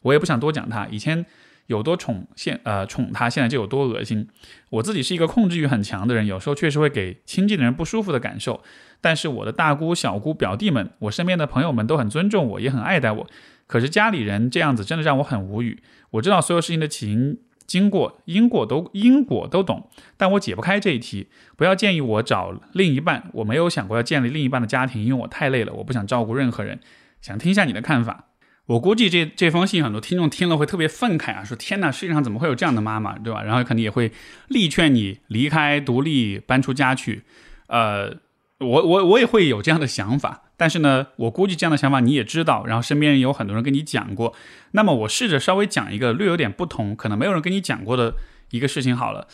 [0.03, 1.27] 我也不想多讲他，以前
[1.66, 4.29] 有多宠现呃宠他，现在就有多恶心。
[4.70, 8.62] 我自己是一个控制欲很强的人，有时候确实会给亲近的人不舒服的感受。
[9.01, 13.27] 但是我的大姑、小姑、表弟们，我身边的朋友们都很尊重我，也很爱戴我。
[13.66, 15.83] 可是家里人这样子真的让我很无语。
[16.11, 21.29] 我知道所有事情的起因、经过、因果都因果都懂，但我解不开这一题。
[21.57, 26.79] 不要建议我找另一半，我没有想过要建立另一半的家庭，因为我太累了，我不想照顾任何人。
[27.20, 28.32] 想听一下你的看法。
[28.66, 33.42] 我估计这这封信很多听众听了会特别愤慨啊，说天哪，世界上怎么会有这样的妈妈，对吧？
[33.42, 34.12] 然后肯定也会
[34.48, 37.25] 力劝你离开、独立、搬出家去。
[37.66, 38.14] 呃，
[38.59, 40.44] 我我我也会有这样的想法。
[40.57, 44.33] 但是呢，我估计这样的想法你也知道，然后身边有很多人跟你讲过。
[44.70, 48.14] 那么我试着稍微讲一个略有点不同，可能没有人跟你讲过的
[48.51, 49.27] 一个事情好了。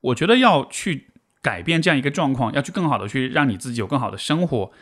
[0.00, 1.06] 我觉得要去
[1.40, 4.72] 改变这样一个状况，要去更好的去让你自己有更好的生活，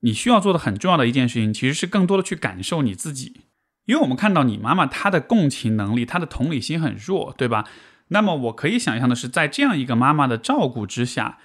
[0.00, 3.40] 你需要做的很重要的一件事情，其实是更多的去感受你自己。
[3.86, 7.68] 因为我们看到你妈妈她的共情能力、她的同理心很弱，对吧？
[8.08, 11.38] 那么我可以想象的是，在这样一个妈妈的照顾之下，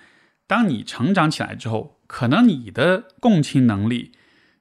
[0.48, 1.98] 当你成长起来之后。
[2.12, 4.12] 可能你的共情能力，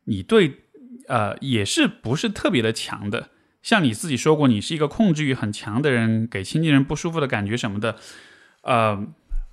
[0.05, 0.61] 你对，
[1.09, 3.31] 呃，也是不是特别的强的。
[3.61, 7.97] 像你自己说过，你是一个控制欲很强的人，给亲近人不舒服的感觉什么的。
[8.63, 9.05] 呃，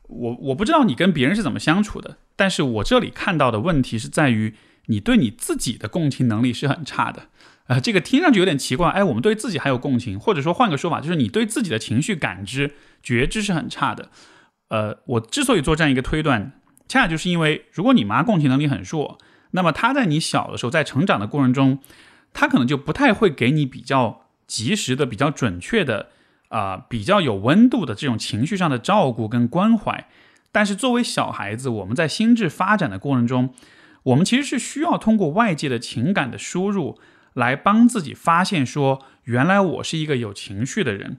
[0.04, 4.54] 我我不知道你跟别人是怎么相处的，但是我这里看到的问题是在于
[4.86, 7.28] 你对你自己的共情能力是很差的。
[7.66, 8.90] 啊，这个听上去有点奇怪。
[8.92, 12.72] 哎，我们对自己还有共情，或者说换个说法，就是你对自己的情绪感知、
[13.04, 14.10] 觉知是很差的。
[14.70, 16.54] 呃，我之所以做这样一个推断。
[16.88, 19.18] 恰恰就是因为，如果你妈共情能力很弱，
[19.52, 21.80] 那么她在你小的时候，在成长的过程中，
[22.32, 26.08] 她可能就不太会给你比较及时的、比较准确的、
[26.48, 30.08] 啊比较有温度的这种情绪上的照顾跟关怀。
[30.58, 33.54] 但是作为小孩子，我们在心智发展的过程中，
[34.02, 36.98] 我们其实是需要通过外界的情感的输入，
[37.34, 41.18] 来帮自己发现说，原来我是一个有情绪的人，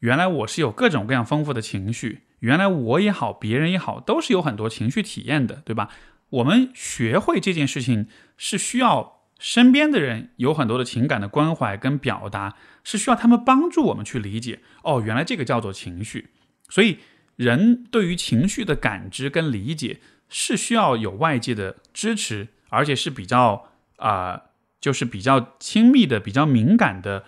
[0.00, 5.90] 原来我是有各种各样丰富的情绪，原来我也好，别人也好，都是有很多情绪体验的，对吧？
[6.30, 14.58] 我们学会这件事情是需要身边的人有很多的情感的关怀跟表达，是需要他们帮助我们去理解。
[14.82, 16.30] 哦，原来这个叫做情绪。
[16.68, 16.98] 所以，
[17.36, 24.40] 人对于情绪的感知跟理解是需要有外界的支持，而且是比较啊，
[24.80, 27.24] 就是比较亲密的、比较敏感的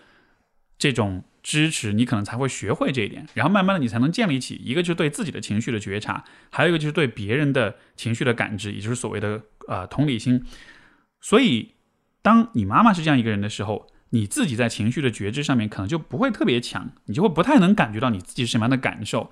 [0.78, 3.26] 这种支持，你可能才会学会这一点。
[3.34, 10.42] 然后慢慢的，你才能建立起一个就是对自己的情绪的觉察，还有一个就是对别人的情绪的感知，也就是所谓的呃同理心。
[11.20, 11.72] 所以，
[12.22, 19.30] 当你妈妈是这样一个人的时候，你自己在情绪的觉知上面可能就不会特别强，你就会不太能感觉到你自己是什么样的感受，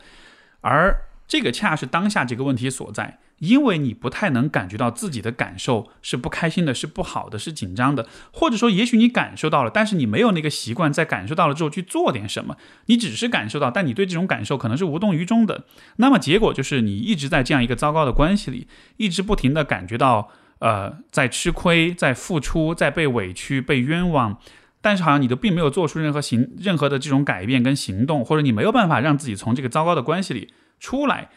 [0.64, 15.64] 而这个恰是当下这个问题所在，因为你不太能感觉到自己的感受是不开心的，是不好的，是紧张的，或者说也许你感受到了，但是你没有那个习惯在感受到了之后去做点什么，你只是感受到，但你对这种感受可能是无动于衷的，
[15.96, 24.38] 那么结果就是你一直在这样一个糟糕的关系里，一直不停的感觉到呃在吃亏，在付出，在被委屈，被冤枉。
[24.84, 31.30] 但是好像你都并没有做出任何行任何的这种改变跟行动，或者你没有办法让自己从这个糟糕的关系里出来。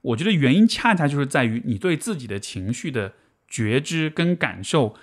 [0.00, 3.12] 我觉得原因恰恰就是在于你对自己的情绪的
[3.46, 4.94] 觉知跟感受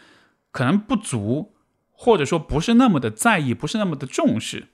[0.50, 1.54] 可能不足，
[1.92, 4.66] 或者说不是那么的在意，不是那么的重视。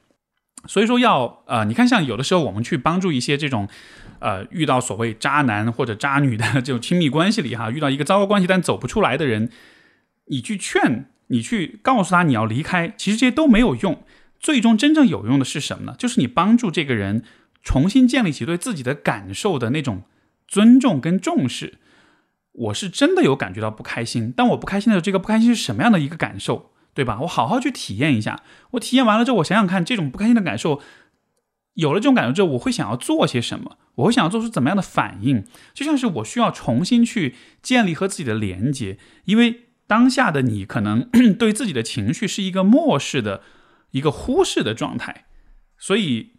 [0.66, 3.68] 所以说要呃，你看像有的时候我们去帮助一些这种
[4.20, 9.50] 呃遇到所谓渣男或者渣女的 这种亲密关系里哈，遇到一个糟糕关系但走不出来的人，
[10.28, 11.10] 你去劝。
[11.28, 14.04] 你去告诉他你要离开，其实这些都没有用。
[14.40, 15.96] 最终真正有用的是什么呢？
[15.98, 17.24] 就是你帮助这个人
[17.63, 20.04] 重新建立起对自己的感受的那种
[20.48, 21.80] 尊重跟重视。
[22.54, 27.20] 我是真的有感觉到不开心，但我不开心的时候，这个不开心是什么样的一个感受，对吧？
[27.22, 28.44] 我好好去体验一下。
[28.72, 30.80] 我体验完了之后，我想想看，这种不开心的感受，
[31.74, 33.78] 有了这种感受之后，我会想要做些什么？
[33.96, 35.44] 我会想要做出怎么样的反应？
[35.74, 39.63] 就像是我需要重新去建立和自己的连接，因为。
[39.88, 43.41] 当下的你可能 对自己的情绪是一个漠视的、
[43.91, 45.26] 一个忽视的状态，
[45.78, 46.34] 所以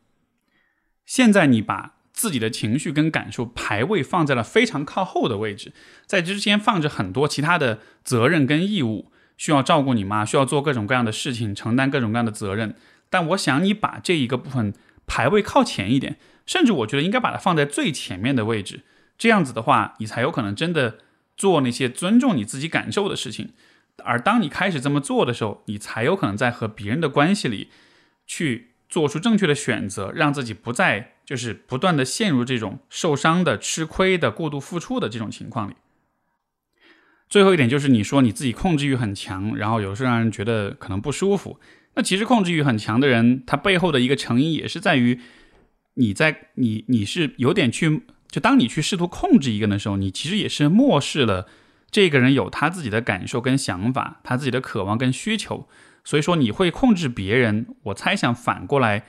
[1.06, 5.72] 现在你把自己的情绪跟感受排位放在了非常靠后的位置，
[6.04, 12.74] 在之前放着很多其他的责任跟义务，需要照顾你妈，需要做各种各样的事情，承担各种各样的责任。
[13.08, 14.74] 但我想你把这一个部分
[15.06, 18.82] 排位靠前一点，甚至我觉得应该把它放在最前面的位置，
[19.16, 20.98] 这样子的话，你才有可能真的。
[21.38, 23.52] 做那些尊重你自己感受的事情，
[24.04, 27.68] 而当你开始这么做的时候，你才有可能在和别人的关系里
[28.26, 35.74] 去做出正确的选择，让自己不再就是不断的陷入这种受伤的、吃亏的、过度付出的这种情况里。
[37.28, 41.60] 最后一点就是你说你自己控制欲很强，然后有时候让人觉得可能不舒服。
[41.94, 45.20] 那其实控制欲很强的人，他背后的一个成因也是在于
[45.94, 48.02] 你在你你是有点去。
[48.30, 51.46] 就当你去试图控制一个人的时候，你其实也是漠视了
[51.90, 55.68] 这个人有他自己的感受跟想法，他自己的渴望跟需求。
[56.04, 59.04] 所以说你会控制别人，我猜想反过来，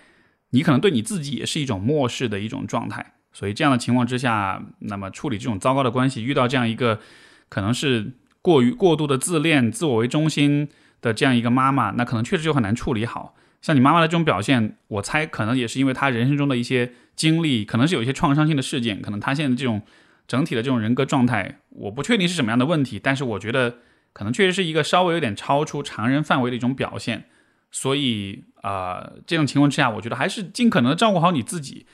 [0.49, 3.13] 你可能对你自己也是一种漠视的一种状态。
[3.31, 6.99] 所以这样的情况之下，那么处理这种糟糕的关系，遇到这样一个
[7.47, 10.67] 可能是过于过度的自恋、自我为中心
[11.01, 13.35] 的这样一个妈妈，那可能确实就很难处理好。
[13.61, 19.81] 像你妈妈的这种表现，我猜可能也是因为她人生中的一些经历，可能是有一些创伤性的事件，可能他现在这种
[20.25, 23.79] 整体的这种人格状态，我不确定是什么样的问题，但是我觉得
[24.13, 27.25] 可能确实是一个稍微有点超出常人范围的一种表现。
[27.71, 31.85] 所以啊，这种情况之下，我觉得还是尽可能的照顾好你自己，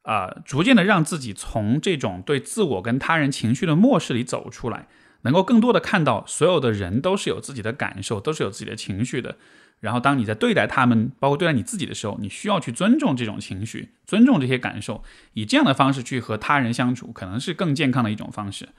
[0.00, 4.88] 啊，逐渐的让自己从这种对自我跟他人情绪的漠视里走出来，
[5.24, 9.36] 能够更多的看到所有的人都是有自己的感受，都是有自己的情绪的。
[9.80, 15.02] 然后，当你在对待他们，包括对待你自己的时候，你需要去尊重这种情绪，尊重这些感受，
[15.34, 18.70] 以这样的方式去和他人相处，可能是更健康的一种方式。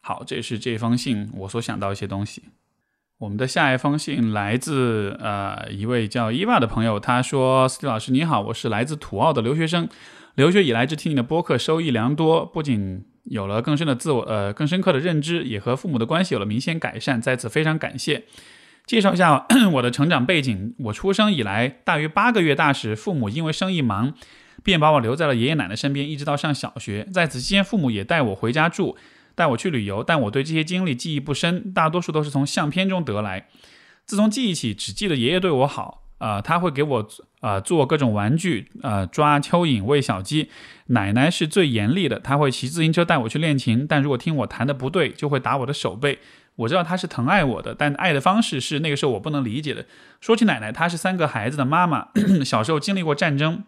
[0.00, 2.42] 好，这是这封信我所想到一些东西。
[3.18, 9.88] 我们的下一封信来自呃一位叫伊娃的朋友，他说：“斯蒂老师你好，我是来自土澳的留学生，
[10.34, 18.24] 留学以来只听你的播客，收益良多，不仅有了更深的自我呃更深刻的认知，也和父母的关系有了明显改善，在此非常感谢。”
[18.86, 20.74] 介绍一下 我的成长背景。
[20.78, 24.14] 我出生以来，大约八个月大时，父母因为生意忙，
[24.62, 27.06] 便把我留在了爷爷奶奶身边，一直到上小学。
[27.12, 28.96] 在此期间，父母也带我回家住，
[29.34, 30.02] 带我去旅游。
[30.02, 33.48] 但我对这些经历记忆不深，大多数都是从相片中得来。
[34.06, 37.08] 自从记忆起，只记得爷爷对我好，啊，他会给我
[37.40, 40.48] 啊做各种玩具，啊抓蚯蚓、喂小鸡。
[40.86, 46.18] 奶奶是最严厉的，她会骑自行车带我去练琴，但如果听我弹的不对，就会打我的手背。
[46.56, 49.84] 我知道她是疼爱我的，但爱的方式是那个时候我不能理解的。
[50.20, 52.08] 说起奶奶，她是三个孩子的妈妈，
[52.44, 53.64] 小时候经历过战争，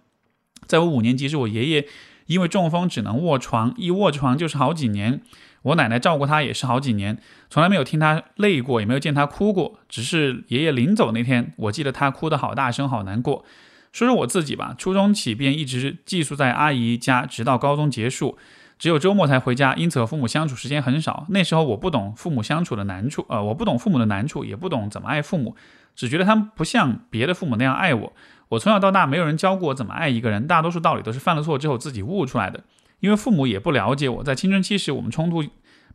[0.67, 1.87] 在我五年级时，我爷爷
[2.27, 5.21] 因为中风只能卧床，一卧床就是好几年。
[5.63, 9.79] 我奶奶照顾她也是好几年，从来没有听她累过，也没有见她哭过。
[9.89, 13.45] 只是爷爷临走那天，我记得她哭得好大声，好难过。
[13.93, 18.39] 说说我自己吧，初中起便一直寄宿在阿姨家，直到高中结束，
[18.79, 21.27] 只有周末才回家，因此和父母相处时间很少。
[21.31, 25.57] 那时候我不懂父母相处的难处，呃，我不懂父母的难处，也不懂怎么爱父母，
[25.97, 28.13] 只觉得他们不像别的父母那样爱我。
[28.51, 32.63] 我从小到大没有人教过我怎么爱一个人，大多数道理都是犯了错之后自己悟出来的。
[33.01, 35.45] 因为父母也不了解我，在青春期时我们冲突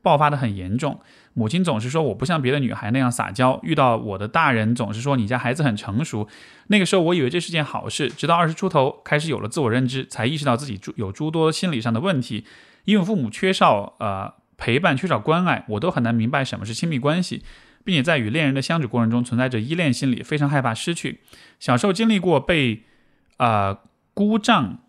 [0.02, 1.00] 爆发的很严重。
[1.34, 6.28] 母亲总是说我不像别的女孩那样撒娇，遇到我的大人总是说你家孩子很成熟。
[6.68, 12.46] 那个时候我以为这是件好事，直到二十出头开始有了自我认知，才意识到自己诸有诸多心理上的问题。
[12.86, 17.44] 因为父母缺少呃陪伴，缺少关爱，我都很难明白什么是亲密关系，
[17.84, 21.20] 并且在与恋人的相处过程中存在着依恋心理，非常害怕失去。
[21.60, 22.84] 小时候经历过被
[23.38, 23.80] 啊
[24.14, 24.80] 姑丈。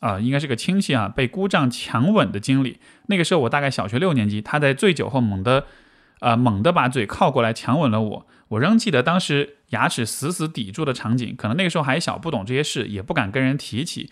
[0.00, 2.78] 啊，应该是个亲戚啊，被姑丈强吻的经历。
[3.06, 5.64] 那个时候我大概小学六年级，他在醉酒后猛地，
[6.20, 8.26] 呃，猛地把嘴靠过来强吻了我。
[8.48, 11.34] 我仍记得当时牙齿死死抵住的场景。
[11.36, 14.10] 可能那个时候还小，不懂这些事，也不敢跟人提起。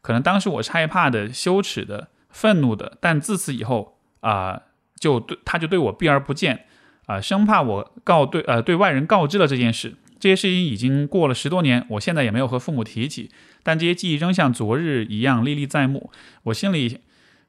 [0.00, 2.96] 可能当时我是害怕的、羞耻的、愤怒的。
[3.00, 4.62] 但自此以后啊，
[4.98, 6.66] 就对他就对我避而不见
[7.06, 9.94] 啊，生怕我告对呃对外人告知了这件事。
[10.18, 13.30] 这些事情已经过了十多年，我现在也没有和父母提起。
[13.62, 16.10] 但这些记忆仍像昨日一样历历在目。
[16.44, 17.00] 我心里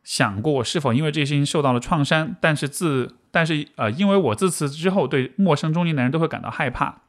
[0.03, 2.35] 想过，我是否因为这些事情受到了创伤？
[2.41, 7.01] 但是自但是呃，因为我自此之后对陌生中年男人都会感到害怕。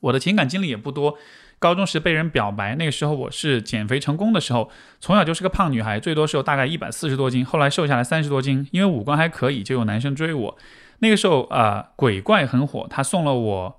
[0.00, 1.16] 我的情感经历也不多。
[1.58, 4.70] 高中时被人表白，那个时候我是减肥成功的时候。
[5.00, 8.68] 从小就是个胖女孩，最多时候大概一百四十多斤，后来瘦下来三十多斤。
[8.72, 10.58] 因为五官还可以，就有男生追我。
[10.98, 13.78] 那个时候啊，鬼怪很火，他送了我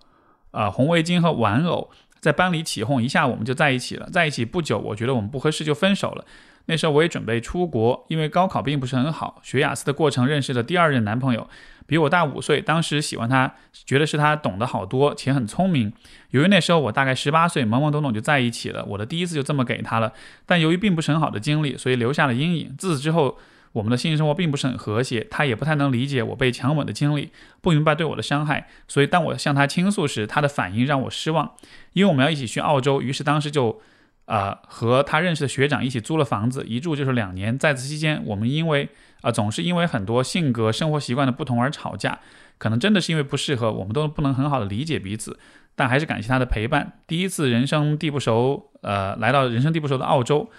[0.51, 1.89] 啊红围巾和玩偶。
[2.19, 4.09] 在班里起哄，一下我们就在一起了。
[4.11, 6.25] 在一起不久，我觉得我们不合适，就分手了。
[6.65, 9.39] 那时候我也准备出国，因为高考并不是很好。
[9.43, 11.47] 学雅思的过程认识了第二任男朋友，
[11.85, 12.59] 比我大五岁。
[12.59, 13.53] 当时喜欢他，
[13.85, 15.93] 觉得是他懂得好多，且很聪明。
[16.31, 18.83] 由于那时候我大概十八岁，懵懵懂懂就在一起了。
[18.85, 20.11] 我的第一次就这么给他了。
[20.47, 22.75] 但由于并不是很好的经历，所以留下了阴影。
[22.77, 23.37] 自此之后。
[23.77, 31.53] 我们的性生活并不是很和谐，他也不太能理解我被强吻的经历，不明白对我的伤害，所以当我向他倾诉时，他的反应让我失望。
[31.93, 33.79] 因为我们要一起去澳洲，于是当时就，
[34.25, 37.57] 呃，和他认识的学长一起租了房子，一住就是两年。
[37.57, 38.89] 在此期间，我们因为
[39.21, 42.19] 啊，总是因为很多性格、生活习惯的不同而吵架，
[42.57, 45.37] 可能真的是因为不适合，我们都不能很好的理解彼此。
[45.75, 46.93] 但还是感谢他的陪伴。
[47.05, 50.49] 第一次人生地不熟，呃，来到人生地不熟的澳洲。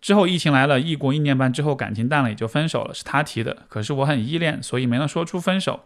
[0.00, 2.94] 之后疫情来了，异国一年半之后感情淡了，也就分手了。
[2.94, 5.80] 是他提的，可是我很依恋，所以没能说出分手。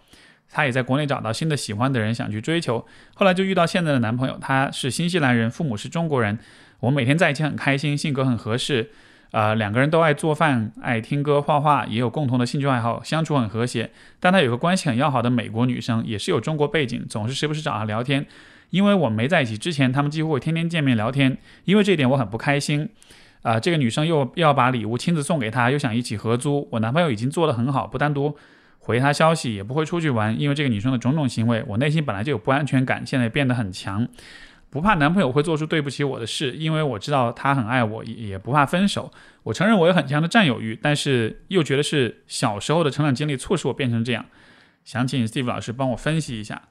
[0.53, 2.85] 他也在国内找到新的喜欢的人，想去追求。
[3.15, 6.39] 后来就遇到现在的男朋友，他是新西兰人，父母是中国人。
[6.81, 8.91] 我们每天在一起很开心，性格很合适。
[9.31, 13.93] 呃，两个人都爱做饭，爱听歌、画画，也有共同的兴趣爱好，相处很和谐。
[14.19, 18.27] 但他有个关系很要好的美国女生，也是有中国背景，总是时不时找他聊天。
[18.71, 21.39] 因为我们没在一起之前，他们几乎会天天见面聊天。
[21.65, 22.89] 因为这一点我很不开心。
[23.43, 26.69] 啊，这个女生又要把礼物亲自送给他，又想一起合租。
[26.73, 28.37] 我男朋友已经做得很好，不单独
[28.79, 30.39] 回她消息，也不会出去玩。
[30.39, 34.07] 因为这个女生的种种行为，我内心本来就有不安全感，现在变得很强。
[34.69, 39.11] 不怕男朋友会做出对不起我的事，因为我知道他很爱我，也也不怕分手。
[39.43, 44.25] 我承认我有很强的占有欲，但是又觉得是小时候的成长经历促使我变成这样。
[44.85, 46.63] 想请 Steve 老师帮我分析一下。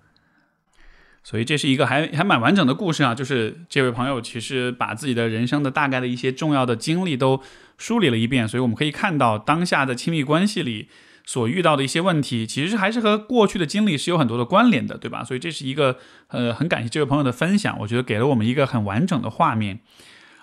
[1.30, 7.39] 所以这是一个还还蛮完整的故事啊，就是这位朋友其实把自己的人生的大概的一些重要的经历都
[7.77, 10.88] 梳理了一遍，所以我们可以看到当下的亲密关系里
[11.23, 15.23] 所遇到的一些问题，其实还是和过去的经历是有很多的关联的，对吧？
[15.23, 15.99] 所以这是一个
[16.30, 19.82] 呃很感谢这位朋友的分享，我觉得给了我们一个很完整的画面。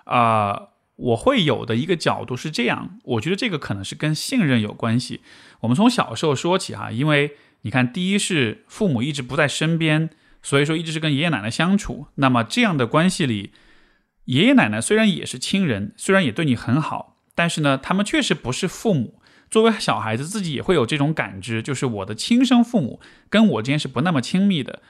[0.05, 5.21] 啊，我会有的一个角度是这样，我觉得这个可能是跟信任有关系。
[5.63, 7.33] 我们从小时候说起哈，因为
[7.63, 10.11] 你看，第一是父母一直不在身边。
[10.47, 12.07] 所以说，一直是跟爷爷奶奶相处。
[12.15, 13.51] 那么这样的关系里，
[14.27, 19.21] 爷爷奶奶虽然也是亲人，虽然也对你很好，但是呢，他们确实不是父母。
[19.51, 24.83] 作为小孩子，自己也会有这种感知，就是我的亲生父母跟我之间是不那么亲密的。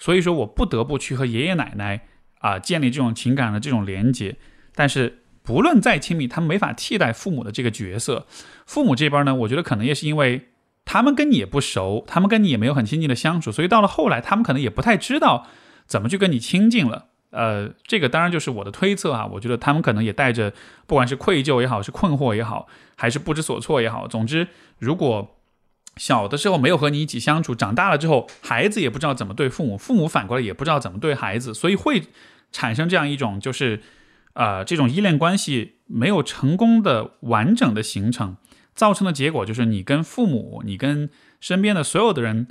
[0.00, 2.08] 所以说我不得不去和爷爷奶奶
[2.40, 4.36] 啊建立这种情感的这种连接。
[4.74, 8.26] 但是不论再亲密，他没法替代父母的这个角色。
[8.66, 10.48] 父母这边呢，我觉得可能也是因为。
[10.84, 15.46] 他们跟你也不熟，他们跟你也没有很亲近的相处，所以到了后来，他们可能也不太知道
[15.86, 17.06] 怎么去跟你亲近了。
[17.30, 19.26] 呃，这个当然就是我的推测啊。
[19.26, 20.52] 我觉得他们可能也带着，
[20.86, 24.46] 不管是愧疚也好，是困惑也好，还是不知所措也好，总之，
[24.78, 25.36] 如果
[25.96, 32.02] 小的时候没有和你一起相处，长大了之后，孩子也不知道怎么对父母，父母反过来也不知道怎么对孩子，所以会
[32.52, 33.80] 产生这样一种就是，
[34.34, 38.36] 呃，这种依恋关系没有成功的完整的形成，
[38.74, 41.10] 造成的结果就是你跟父母，你跟
[41.40, 42.48] 身边的所有的人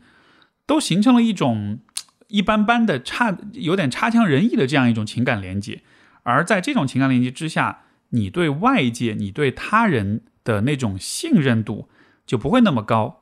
[0.66, 1.80] 都形成了一种
[2.28, 5.82] 一般般的差，有点差强人意的这样一种情感连接，
[6.24, 11.90] 而在这种情感连接之下，你对外界，你对他人的那种信任度
[12.26, 13.22] 就不会那么高。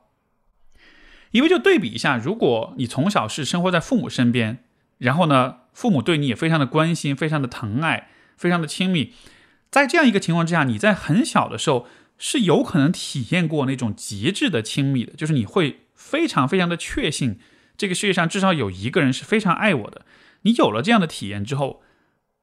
[1.32, 4.64] 因为就对比一下，如果你从小是生活在父母身边，
[4.98, 9.14] 然后呢，父母对你也非常的关心、非常的疼爱、非常的亲密，
[9.70, 11.86] 在这样一个情况之下，你在很小的时候
[12.24, 17.40] 是有可能体验过那种极致的亲密的，就是你会非常非常的确信，
[17.76, 20.06] 这个世界上至少有一个人是非常爱我的。
[20.42, 21.82] 你有了这样的体验之后，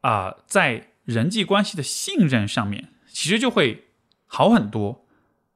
[0.01, 3.85] 啊，在人际关系的信任上面，其实就会
[4.25, 5.05] 好很多。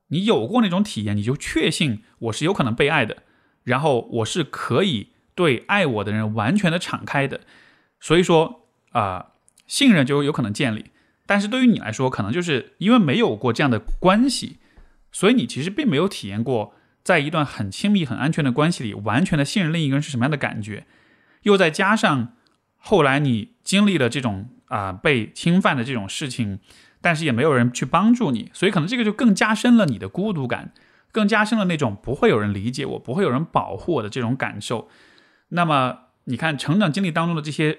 [0.07, 3.23] 你有过那种体验，你就确信我是有可能被爱的，
[3.65, 7.41] 然后我是可以对爱我的人完全的敞开的，
[7.99, 9.33] 所以说啊，
[9.67, 10.85] 信任就有可能建立。
[11.25, 14.57] 但是对于你来说，可能就是因为没有过这样的关系，
[15.11, 20.85] 所以你其实并没有体验过在一段很亲密、很安全的关系里，完全的信任另一个人是什么样的感觉。
[21.43, 22.33] 又再加上
[22.77, 26.59] 后来你经历了这种啊被侵犯的这种事情。
[27.05, 30.71] 但是也没有人去帮助你，所以可能这个就更加深了你的孤独感，
[31.11, 34.87] 更加深了那种不会有人理解我，不会有人保护我的这种感受。
[35.49, 37.77] 那么你看，成长经历当中的这些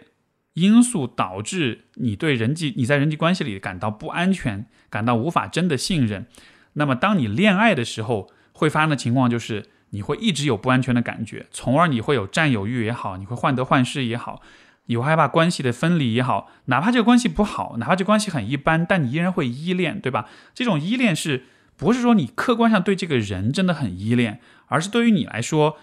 [0.55, 6.27] 因素导致你对人际你在人际关系里感到不安全，感到无法真的信任。
[6.75, 14.43] 那么当你恋爱的时候，会发生的情况就是你会一直有不安全的感觉，从而你会有占有欲也好，你会患得患失也好。
[14.87, 20.29] 你会害怕关系的分离也好，哪怕这个关系不好，哪怕这关系很一般，但你依然会依恋，对吧？
[20.55, 21.45] 这种依恋是
[21.79, 25.79] 不是说你客观上对这个人真的很依恋，而是对于你来说，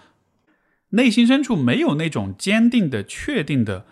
[0.90, 3.86] 内心深处没有那种坚定的、确定的、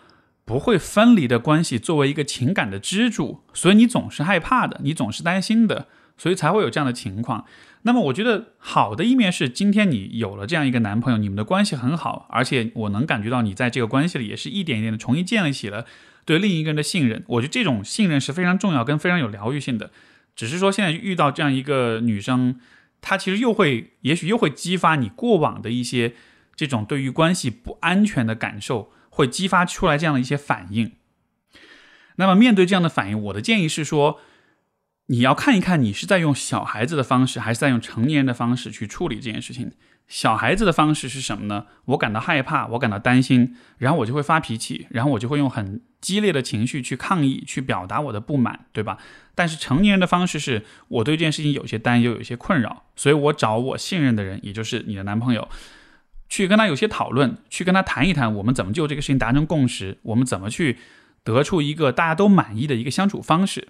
[0.51, 5.87] 不会分离的关系作为一个情感的支柱，所以你总是害怕的，你总是担心的，
[6.17, 7.45] 所以才会有这样的情况。
[7.83, 15.85] 那么我觉得好的一面是，今天你有了这样一个男朋友，你们的关系很好，而且我能感觉到你在这个关系里也是一点一点的重新建立起了
[16.25, 17.23] 对另一个人的信任。
[17.27, 19.89] 我觉得这种信任是非常重要跟非常有疗愈性的。
[20.35, 22.59] 只是说现在遇到这样一个女生，
[22.99, 26.13] 她其实又会，也许又会激发你过往的一些
[26.57, 30.93] 这种对于关系不安全的感受，会激发出来这样的一些反应。
[32.15, 34.19] 那么面对这样的反应，我的建议是说。
[35.07, 39.73] 你要看一看，你是在用小孩子的方式，还是在用成年人的方式去处理这件事情。
[40.07, 41.65] 小孩子的方式是什么呢？
[41.83, 48.99] 我感到害怕，我感到担心，然后我就会发脾气，然后我就会用很激烈的情绪去抗议，去表达我的不满，对吧？
[49.35, 55.49] 但是成年人的方式是，我对这件事情有些担忧，有些困扰，所以我找我信任的人，也就是你的男朋友，
[56.31, 60.77] 去跟他有些讨论，去跟他谈一谈，我们怎么就这个事情达成共识，我们怎么去
[61.25, 63.67] 得出一个大家都满意的一个相处方式。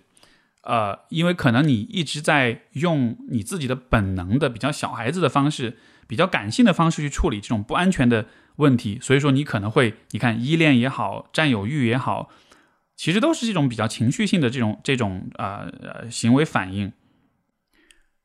[0.62, 12.30] 呃，因为可能你一直在用你自己的本能的比较小孩子的方式，比较感性的方式去处理这种不安全的问题，所以说你可能会，你看依恋也好，占有欲也好，
[12.96, 16.94] 其实都是这种比较情绪性的这种这种呃行为反应。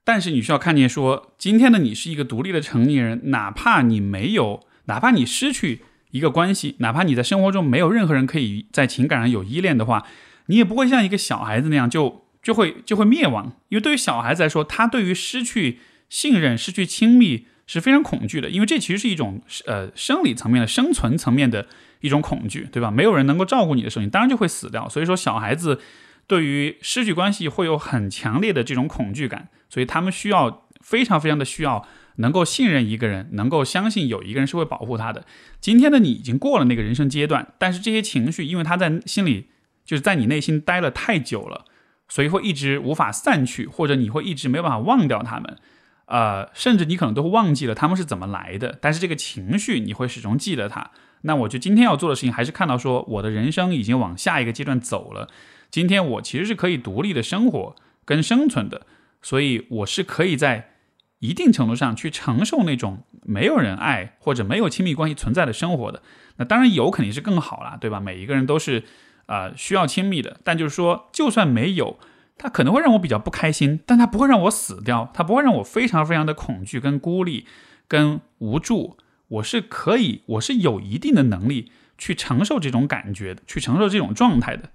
[0.07, 5.83] 但是你需要看见说，今天的你是一个独立的成年人，哪怕你没有，哪怕你失去
[6.13, 10.07] 一个关系，哪怕你在生活中没有任何人可以在情感上有依恋的话，
[10.47, 12.23] 你也不会像一个小孩子那样就。
[12.47, 21.67] 就会就会灭亡，因为对于小孩子来说，他对于失去信任、失去亲密是非常恐惧的，因为这其实是一种呃生理层面的生存层面的
[22.03, 22.89] 一种恐惧，对吧？
[22.89, 24.89] 没有人能够照顾你的时候，你当然就会死掉。
[24.89, 25.81] 所以说，小孩子
[26.29, 31.87] 对于失去关系会有很强烈的这种恐惧感，所以他们需要非常非常的需要
[32.17, 35.25] 能够信任一个人，能够相信有一个人是会保护他的。
[35.61, 39.49] 今天的你已经过了那个人生阶段，但是这些情绪，因为他在心里
[39.85, 41.65] 就是在你内心待了太久了。
[42.09, 45.59] 所以会一直无法散去，或者你会一直没有办法忘掉他们，
[46.05, 48.79] 呃，甚至你可能都会忘记了他们是怎么来的。
[48.81, 50.93] 但是这个情绪你会始终记得它。
[51.23, 55.29] 那我就今天要做的事情还是看到说，我的人生已经往下一个阶段走了。
[55.69, 58.87] 今天我其实是可以独立的生活跟生存的，
[59.27, 60.71] 所以我是可以在
[61.19, 66.01] 一定程度上去承受那种没有人爱或者没有亲密关系存在的生活的。
[66.37, 67.99] 那当然有肯定是更好啦，对吧？
[67.99, 68.85] 每一个人都是。
[69.27, 71.99] 啊，需要亲密的，但就是说，就算没有，
[72.39, 77.45] 它可能会让我比较不开心，但它不会让我死掉，它不会让我非常非常的恐惧、跟孤立、
[77.89, 78.97] 跟无助。
[79.27, 84.71] 我是可以，我是有一定的能力去承受这种感觉的，去承受这种状态的。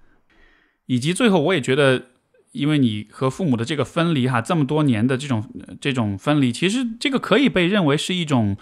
[0.87, 2.07] 以及最后，我也觉得
[2.51, 5.43] 因为你和父母的这个分离哈，这么多年的这种
[5.79, 8.57] 这种分离，其实这个可以被认为是一种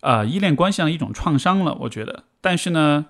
[0.00, 2.24] 呃依恋关系上的一种创伤了，我觉得。
[2.40, 3.06] 但是呢，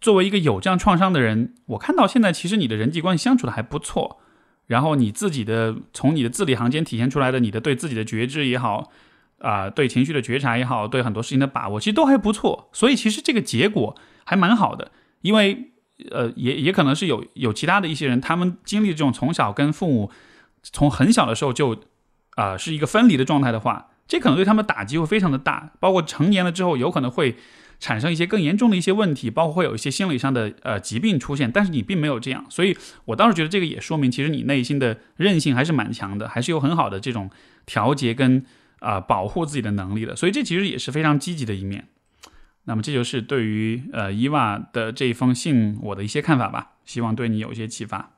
[0.00, 4.20] 作为一个有这样创伤的人，我看到现在其实你的人际关系相处的还不错，
[4.66, 8.92] 然后你自己的从你的字里行间体现出来的你的对自己的觉知也好，
[9.38, 12.68] 啊，对情绪的觉察也好，对很多事情的把握，其实都还不错。
[12.72, 15.71] 所以其实这个结果还蛮好的，因为。
[16.10, 20.10] 呃，也也可能是有有其他的一些人，他们经历这种从小跟父母
[20.62, 21.80] 从很小的时候就
[22.34, 27.36] 啊是一个分离的状态的话，这可能对他们打击会非常的大，包括成年了之后有可能会
[27.78, 31.50] 产生一些更严重的一些问题，包括会有一些心理上的呃疾病出现。
[31.50, 32.76] 但是你并没有这样，所以
[33.06, 37.30] 我倒是觉得这个也说明其实你内心的韧性还是蛮强的，还是有很好的这种
[37.66, 38.44] 调节跟
[38.80, 40.16] 啊保护自己的能力的。
[40.16, 41.88] 所以这其实也是非常积极的一面。
[42.64, 48.10] 那么这就是对于呃伊娃的这一封信我的一些看法吧，希望对你有一些启发。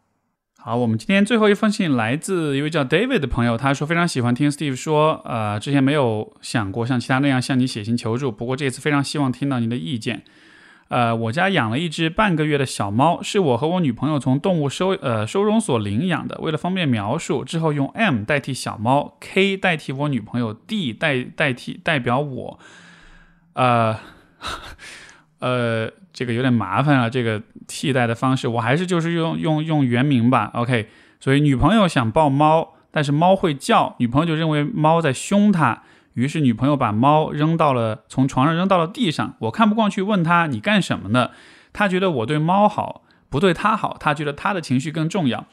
[0.58, 10.22] 好，我们今天最后一封信来自一位叫 David 的朋友，他说非常喜欢听 Steve 说，呃，之前没有想过像其他那样向你写信求助，不过这次非常希望听到您的意见。
[10.88, 16.38] 呃，我家养了一只半个月的小猫，是我和我女朋友从动物收呃收容所领养的。
[16.40, 22.58] 为了方便描述，之后用 M 代替小猫，K 代替我女朋友，D 代代替代表我，
[23.54, 23.98] 呃。
[25.40, 30.50] 呃，这个有点麻烦啊，这个替代的方式，我还是就是用用用原名吧。
[30.54, 30.88] OK，
[31.20, 35.82] 所以女朋友想抱猫，但是猫会叫，女朋友就认为猫在凶她，
[36.14, 39.34] 于是女朋友把猫扔到了从床上扔到了地上。
[39.40, 41.30] 我看不惯去问他你干什么呢？
[41.72, 45.46] 他觉得我对猫好，不对他好，他觉得他的情绪更重要。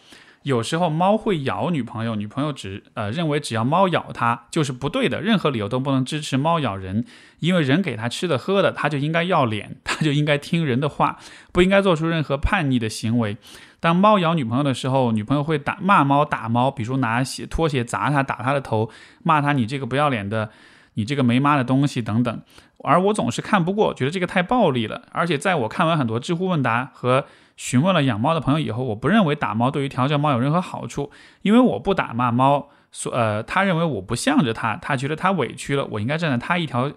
[0.43, 7.05] 有时候猫会咬女朋友，女朋友只呃认为只要猫咬它就是不对的，任何理由都不能支持猫咬人，
[7.39, 11.19] 因为人给它吃的喝的， 它就应该要脸，它就应该听人的话，
[11.51, 13.37] 不应该做出任何叛逆的行为。
[13.79, 18.89] 当猫咬女朋友的时候，女朋友会打骂猫打猫，比如拿鞋拖鞋砸它，打它的头，
[19.23, 20.49] 骂它你这个不要脸的，
[20.95, 22.41] 你这个没妈的东西等等。
[22.83, 25.03] 而我总是看不过，觉得这个太暴力了。
[25.11, 27.25] 而且在我看完很多知乎问答和。
[27.62, 31.12] 询问了养猫的朋友以后，我不认为打猫对于调教猫有任何好处，
[31.43, 36.91] 因为我不打骂猫，所呃，他认为我不向着他，他觉得他委屈了，我应该站在他一条，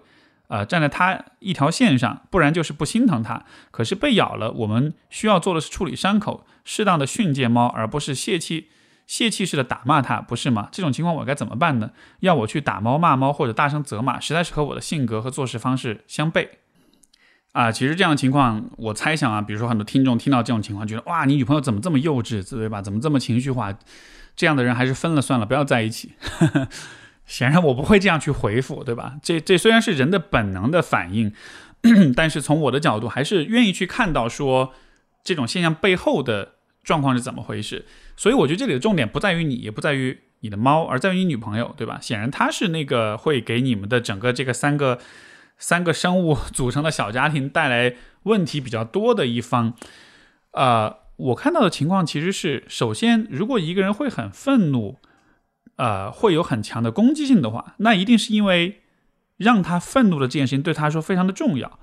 [0.47, 3.43] 呃，站在他一条线上，不然就是不心疼他。
[3.69, 8.69] 可是被咬了，我们需要做的是处理伤口，适当的训诫猫，而不是泄气
[9.05, 10.69] 泄气式的打骂它，不是吗？
[10.71, 11.91] 这种情况我该怎么办呢？
[12.21, 16.49] 要我去打猫、骂猫或者大声责骂，实在是和我的性格和做事方式相悖。
[17.55, 22.81] 啊，其实这样的情况，我猜想啊，比如说很多听众听到这种情况，觉得哇，你女朋友怎么这么幼稚，对吧？
[22.81, 23.73] 怎么这么情绪化？
[24.35, 26.11] 这样的人还是分了算了，不要在一起。
[27.25, 29.15] 显然我不会这样去回复，对吧？
[29.23, 31.31] 这这虽然是人的本能的反应，
[32.13, 34.73] 但是从我的角度，还是愿意去看到说
[35.23, 37.85] 这种现象背后的状况是怎么回事。
[38.17, 41.99] 所以我觉得这里的重点不在于你，也不在于你的猫，而在于你女朋友，对吧？
[42.01, 44.99] 显然她是那个会给你们的整个这个三个。
[45.57, 49.73] 三个生物组成的小家庭带来问题比较多的一方，
[50.51, 54.97] 呃，我看到的情况其实是，首先，如果一个人会很愤怒，
[55.77, 58.81] 呃，会有很强的攻击性的话，那一定是因为
[59.37, 61.79] 让他愤怒的这件事情对他说非常的重要。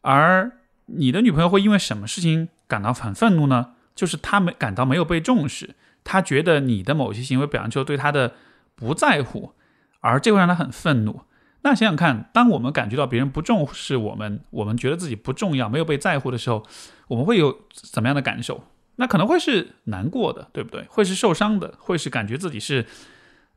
[0.00, 0.52] 而
[0.86, 3.74] 你的女朋友会因为什么事情感到很愤怒呢？
[3.94, 8.32] 就是她没感到没有被重视，她觉得你的某些行为表现出对她的
[8.74, 9.52] 不在乎，
[10.00, 11.20] 而这会让她很愤怒。
[11.64, 16.66] 那想想看，当我们感觉到别人不重视我们，我们觉得自己不重要、没有被在乎的时候，
[17.06, 18.64] 我们会有怎么样的感受？
[18.96, 20.84] 那可能会是难过的，对不对？
[20.90, 22.84] 会是受伤的，会是感觉自己是，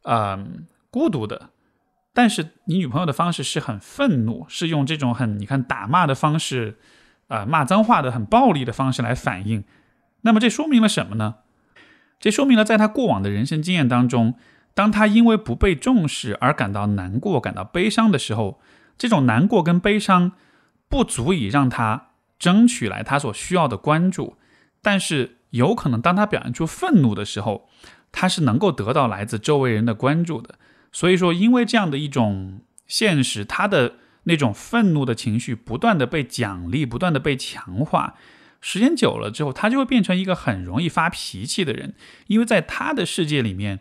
[0.04, 1.50] 嗯，孤独的。
[2.14, 6.78] 但是你女朋友的方式是很愤怒，是用这种很你看打骂的方式，
[7.28, 9.64] 啊，骂脏话的很暴力的方式来反应。
[10.22, 11.38] 那么这说明了什么呢？
[12.20, 14.36] 这说明了在他过往的人生经验当中。
[14.76, 18.60] 当他因为不被重视而感到难过、感到悲伤的时候，
[18.98, 20.34] 这种难过跟悲伤
[20.90, 24.36] 不足以让他争取来他所需要的关注，
[24.82, 27.70] 但是有可能当他表现出愤怒的时候，
[28.12, 30.56] 他是能够得到来自周围人的关注的。
[30.92, 38.16] 所以说，因为这样的一种现实，他的那种愤怒的情绪不断的被奖励、不断的被强化，
[38.60, 41.96] 时间久了之后，他就会变成一个很容易发脾气的人，
[42.28, 43.80] 因为在他的世界里面。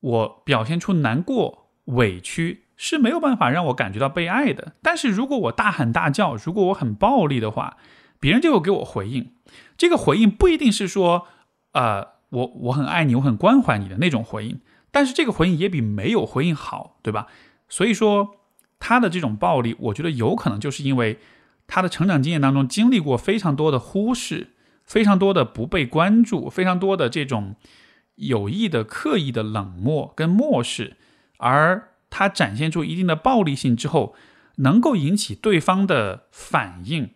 [0.00, 4.74] 我表现出难过、委屈是没有办法让我感觉到被爱的。
[4.80, 7.76] 但是如果我大喊大叫，如果我很暴力的话，
[8.20, 9.32] 别人就会给我回应。
[9.76, 11.26] 这个回应不一定是说，
[11.72, 14.60] 呃，我我很爱你，我很关怀你的那种回应。
[14.90, 17.26] 但是这个回应也比没有回应好，对吧？
[17.68, 18.36] 所以说
[18.78, 21.18] 他的这种暴力，我觉得有可能就是因为
[21.66, 27.56] 他的成长经验当中经历过非常多的忽视，非常多的不被关注，非常多的这种。
[28.18, 30.96] 有意的、刻意的冷漠跟漠视，
[31.38, 34.14] 而他展现出一定的暴力性之后，
[34.56, 37.10] 能够引起对方的反应，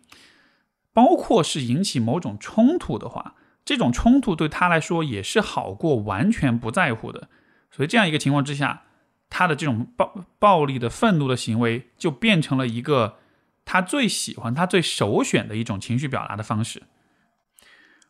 [0.93, 3.35] 包括是引起某种冲突的话，
[3.65, 7.29] 这种冲突对他来说也是好过完全不在乎的。
[7.71, 8.83] 所以这样一个情况之下，
[9.29, 13.17] 他的这种暴暴力的愤怒的行为就变成了一个
[13.65, 16.83] 他最喜欢、他最首选的一种情绪表达的方式。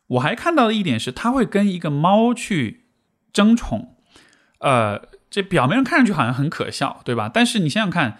[0.06, 2.83] 我还看到的一点是，他会跟一个猫去
[3.34, 3.96] 争宠，
[4.60, 7.28] 呃，这表面上看上去好像很可笑，对吧？
[7.28, 8.18] 但是你想想看，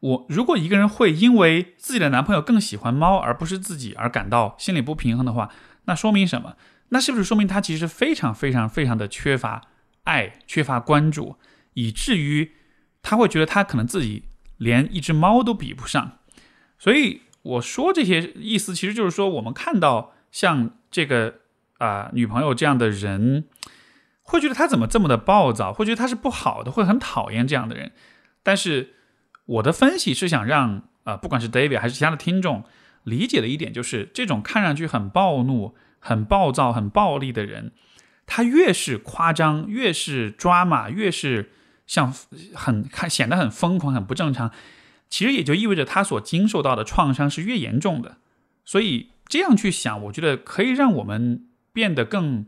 [0.00, 5.50] 我如果一个人会因为自己的男朋友更喜欢猫而不是自己而感到心里不平衡的话，
[5.84, 6.56] 那说明什么？
[6.88, 9.68] 那是不是说明他其实非常非常非常的缺乏
[10.02, 11.36] 爱、缺乏关注，
[11.74, 12.50] 以至于
[13.02, 14.24] 他会觉得他可能自己
[14.56, 16.18] 连一只猫都比不上？
[16.78, 20.70] 所以我说这些意思，其实就是说我们看到像。
[20.94, 21.40] 这个
[21.78, 23.46] 啊，女朋友这样的人，
[24.24, 27.92] 会觉得他怎么这么的暴躁，会觉得他是不好的，会很讨厌这样的人。
[28.42, 28.94] 但是
[29.46, 32.64] 我的分析是想让啊，不管是 David 还是其他的听众
[33.04, 37.72] 理解的一点，就是这种看上去很暴怒、很暴躁、很暴力的人，
[38.26, 41.52] 他越是夸张，越是抓马，越是
[41.86, 42.12] 像
[42.54, 44.50] 很看显得很疯狂、很不正常，
[45.08, 48.16] 其实也就意味着他所经受到的创伤是越严重的。
[48.64, 49.10] 所以。
[49.26, 52.44] 这样去想，我觉得可以让我们变得更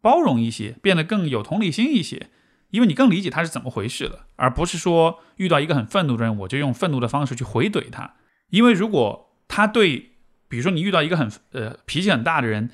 [0.00, 2.28] 包容一些，变得更有同理心一些，
[2.70, 8.14] 因为你更理解他是怎么回事了，而不是说遇到一个很愤怒的人，我就用愤怒的方式去回怼他。
[8.50, 10.12] 因为如果他对，
[10.48, 12.70] 比如说你遇到一个很呃脾气很大的人，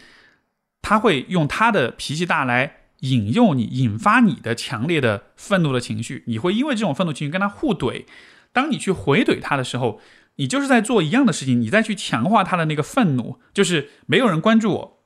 [0.83, 8.05] 他会用他的脾气大来引诱你，引发你的强烈的愤怒的情绪，你会因为这种愤怒情绪跟他互怼。
[8.53, 10.01] 当你去回怼他的时候，
[10.37, 15.03] 你就是在做一样的事情，你再去强化他的那个愤怒，就是没有人关注我。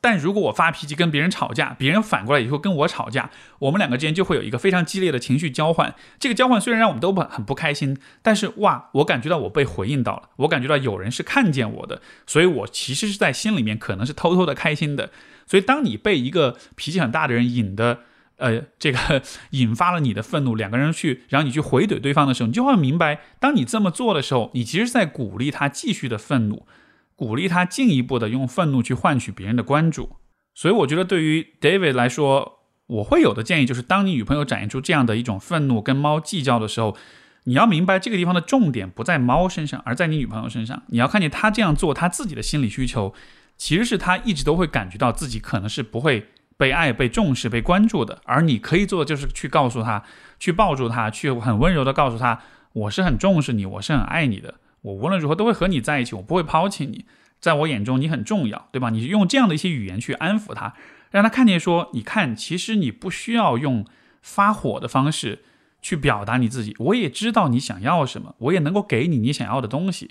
[0.00, 5.94] 但如果我发脾气跟别人吵架，别人反过来以后跟我吵架，我们两个之间就会有一个非常激烈的情绪交换。
[6.18, 15.10] 这个交换虽然让我们都很很不开心，但是哇，我感觉到我被回应到了，我感觉到有人是看见我的，所以我其实是在心里面可能是偷偷的开心的。
[15.46, 18.00] 所以当你被一个脾气很大的人引的。
[18.40, 26.66] 呃，这个 引发了你的愤怒，两个人去，然后你去回怼对方的时候，你就会明白，当你这么做的时候，你其实是在鼓励他继续的愤怒，
[27.20, 30.16] 鼓励他进一步的用愤怒去换取别人的关注。
[30.54, 36.96] 所以，我觉得对于 David 来说，我会有的建议就是，当你女朋友展现出这样的一种愤怒，跟猫计较的时候，
[37.44, 40.82] 你要明白这个地方的重点不在猫身上，而在你女朋友身上。
[40.86, 43.12] 你要看见他这样做，他自己的心理需求，
[43.58, 46.26] 其实是他一直都会感觉到自己可能是不会。
[46.56, 50.04] 被爱、被重视、被关注的，而你可以做的就是去告诉他，
[50.38, 52.38] 去抱住他，去很温柔的告诉他，
[52.74, 57.04] 我是很重视你，我是很爱你的，我无论如何都会和你在一起，我不会抛弃你，
[57.40, 58.90] 在我眼中你很重要，对吧？
[58.90, 60.74] 你用这样的一些语言去安抚他，
[61.10, 63.84] 让他看见说，你看，其实你不需要用
[64.22, 65.44] 发火的方式
[65.82, 70.10] 去表达你自己，我也知道你想要什么，我也能够给你你想要的东西，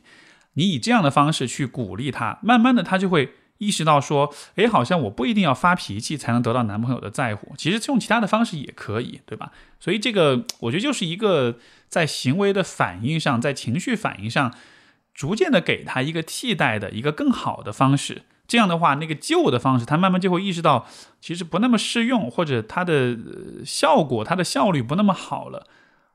[0.54, 3.34] 你以这样的方式去鼓励他，慢慢的他就会。
[3.60, 9.52] 意识到说，哎，好像我不一定要发脾气才能得到男朋友的在乎，其实用其他的方式也可以，对吧？
[9.80, 14.54] 所以这个我觉得就是一个在行为的反应上，在情绪反应上，
[15.14, 18.24] 逐渐的给他一个替代的一个更好的方式。
[18.48, 20.88] 这样的话，那个旧的方式，他慢慢就会意识到，
[21.22, 23.16] 其实不那么适用，或者它的
[23.66, 25.68] 效果、它的效率不那么好了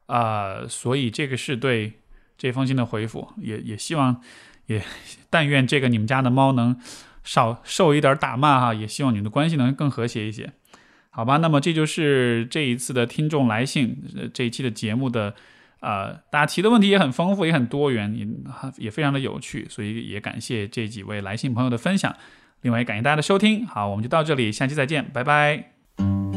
[0.07, 0.67] 啊。
[0.67, 2.01] 所以这个是对
[2.37, 4.21] 这封信的回复，也也希望，
[4.67, 4.83] 也
[5.31, 6.81] 但愿这个你们家的猫能。
[7.25, 10.53] 少受一点打骂哈，也希望你们的关系能更和谐一些，
[11.11, 11.39] 好吧？
[11.39, 13.97] 那么这就是这一次的听众来信，
[14.33, 15.35] 这一期的节目的，
[15.81, 18.27] 呃，大家提的问题也很丰富，也很多元，也
[18.85, 22.15] 也非常的有趣，所以也感谢这几位来信朋友的分享，
[22.61, 26.34] 另外也感谢大家的收听，好，我们就到这里，下期再见，拜拜。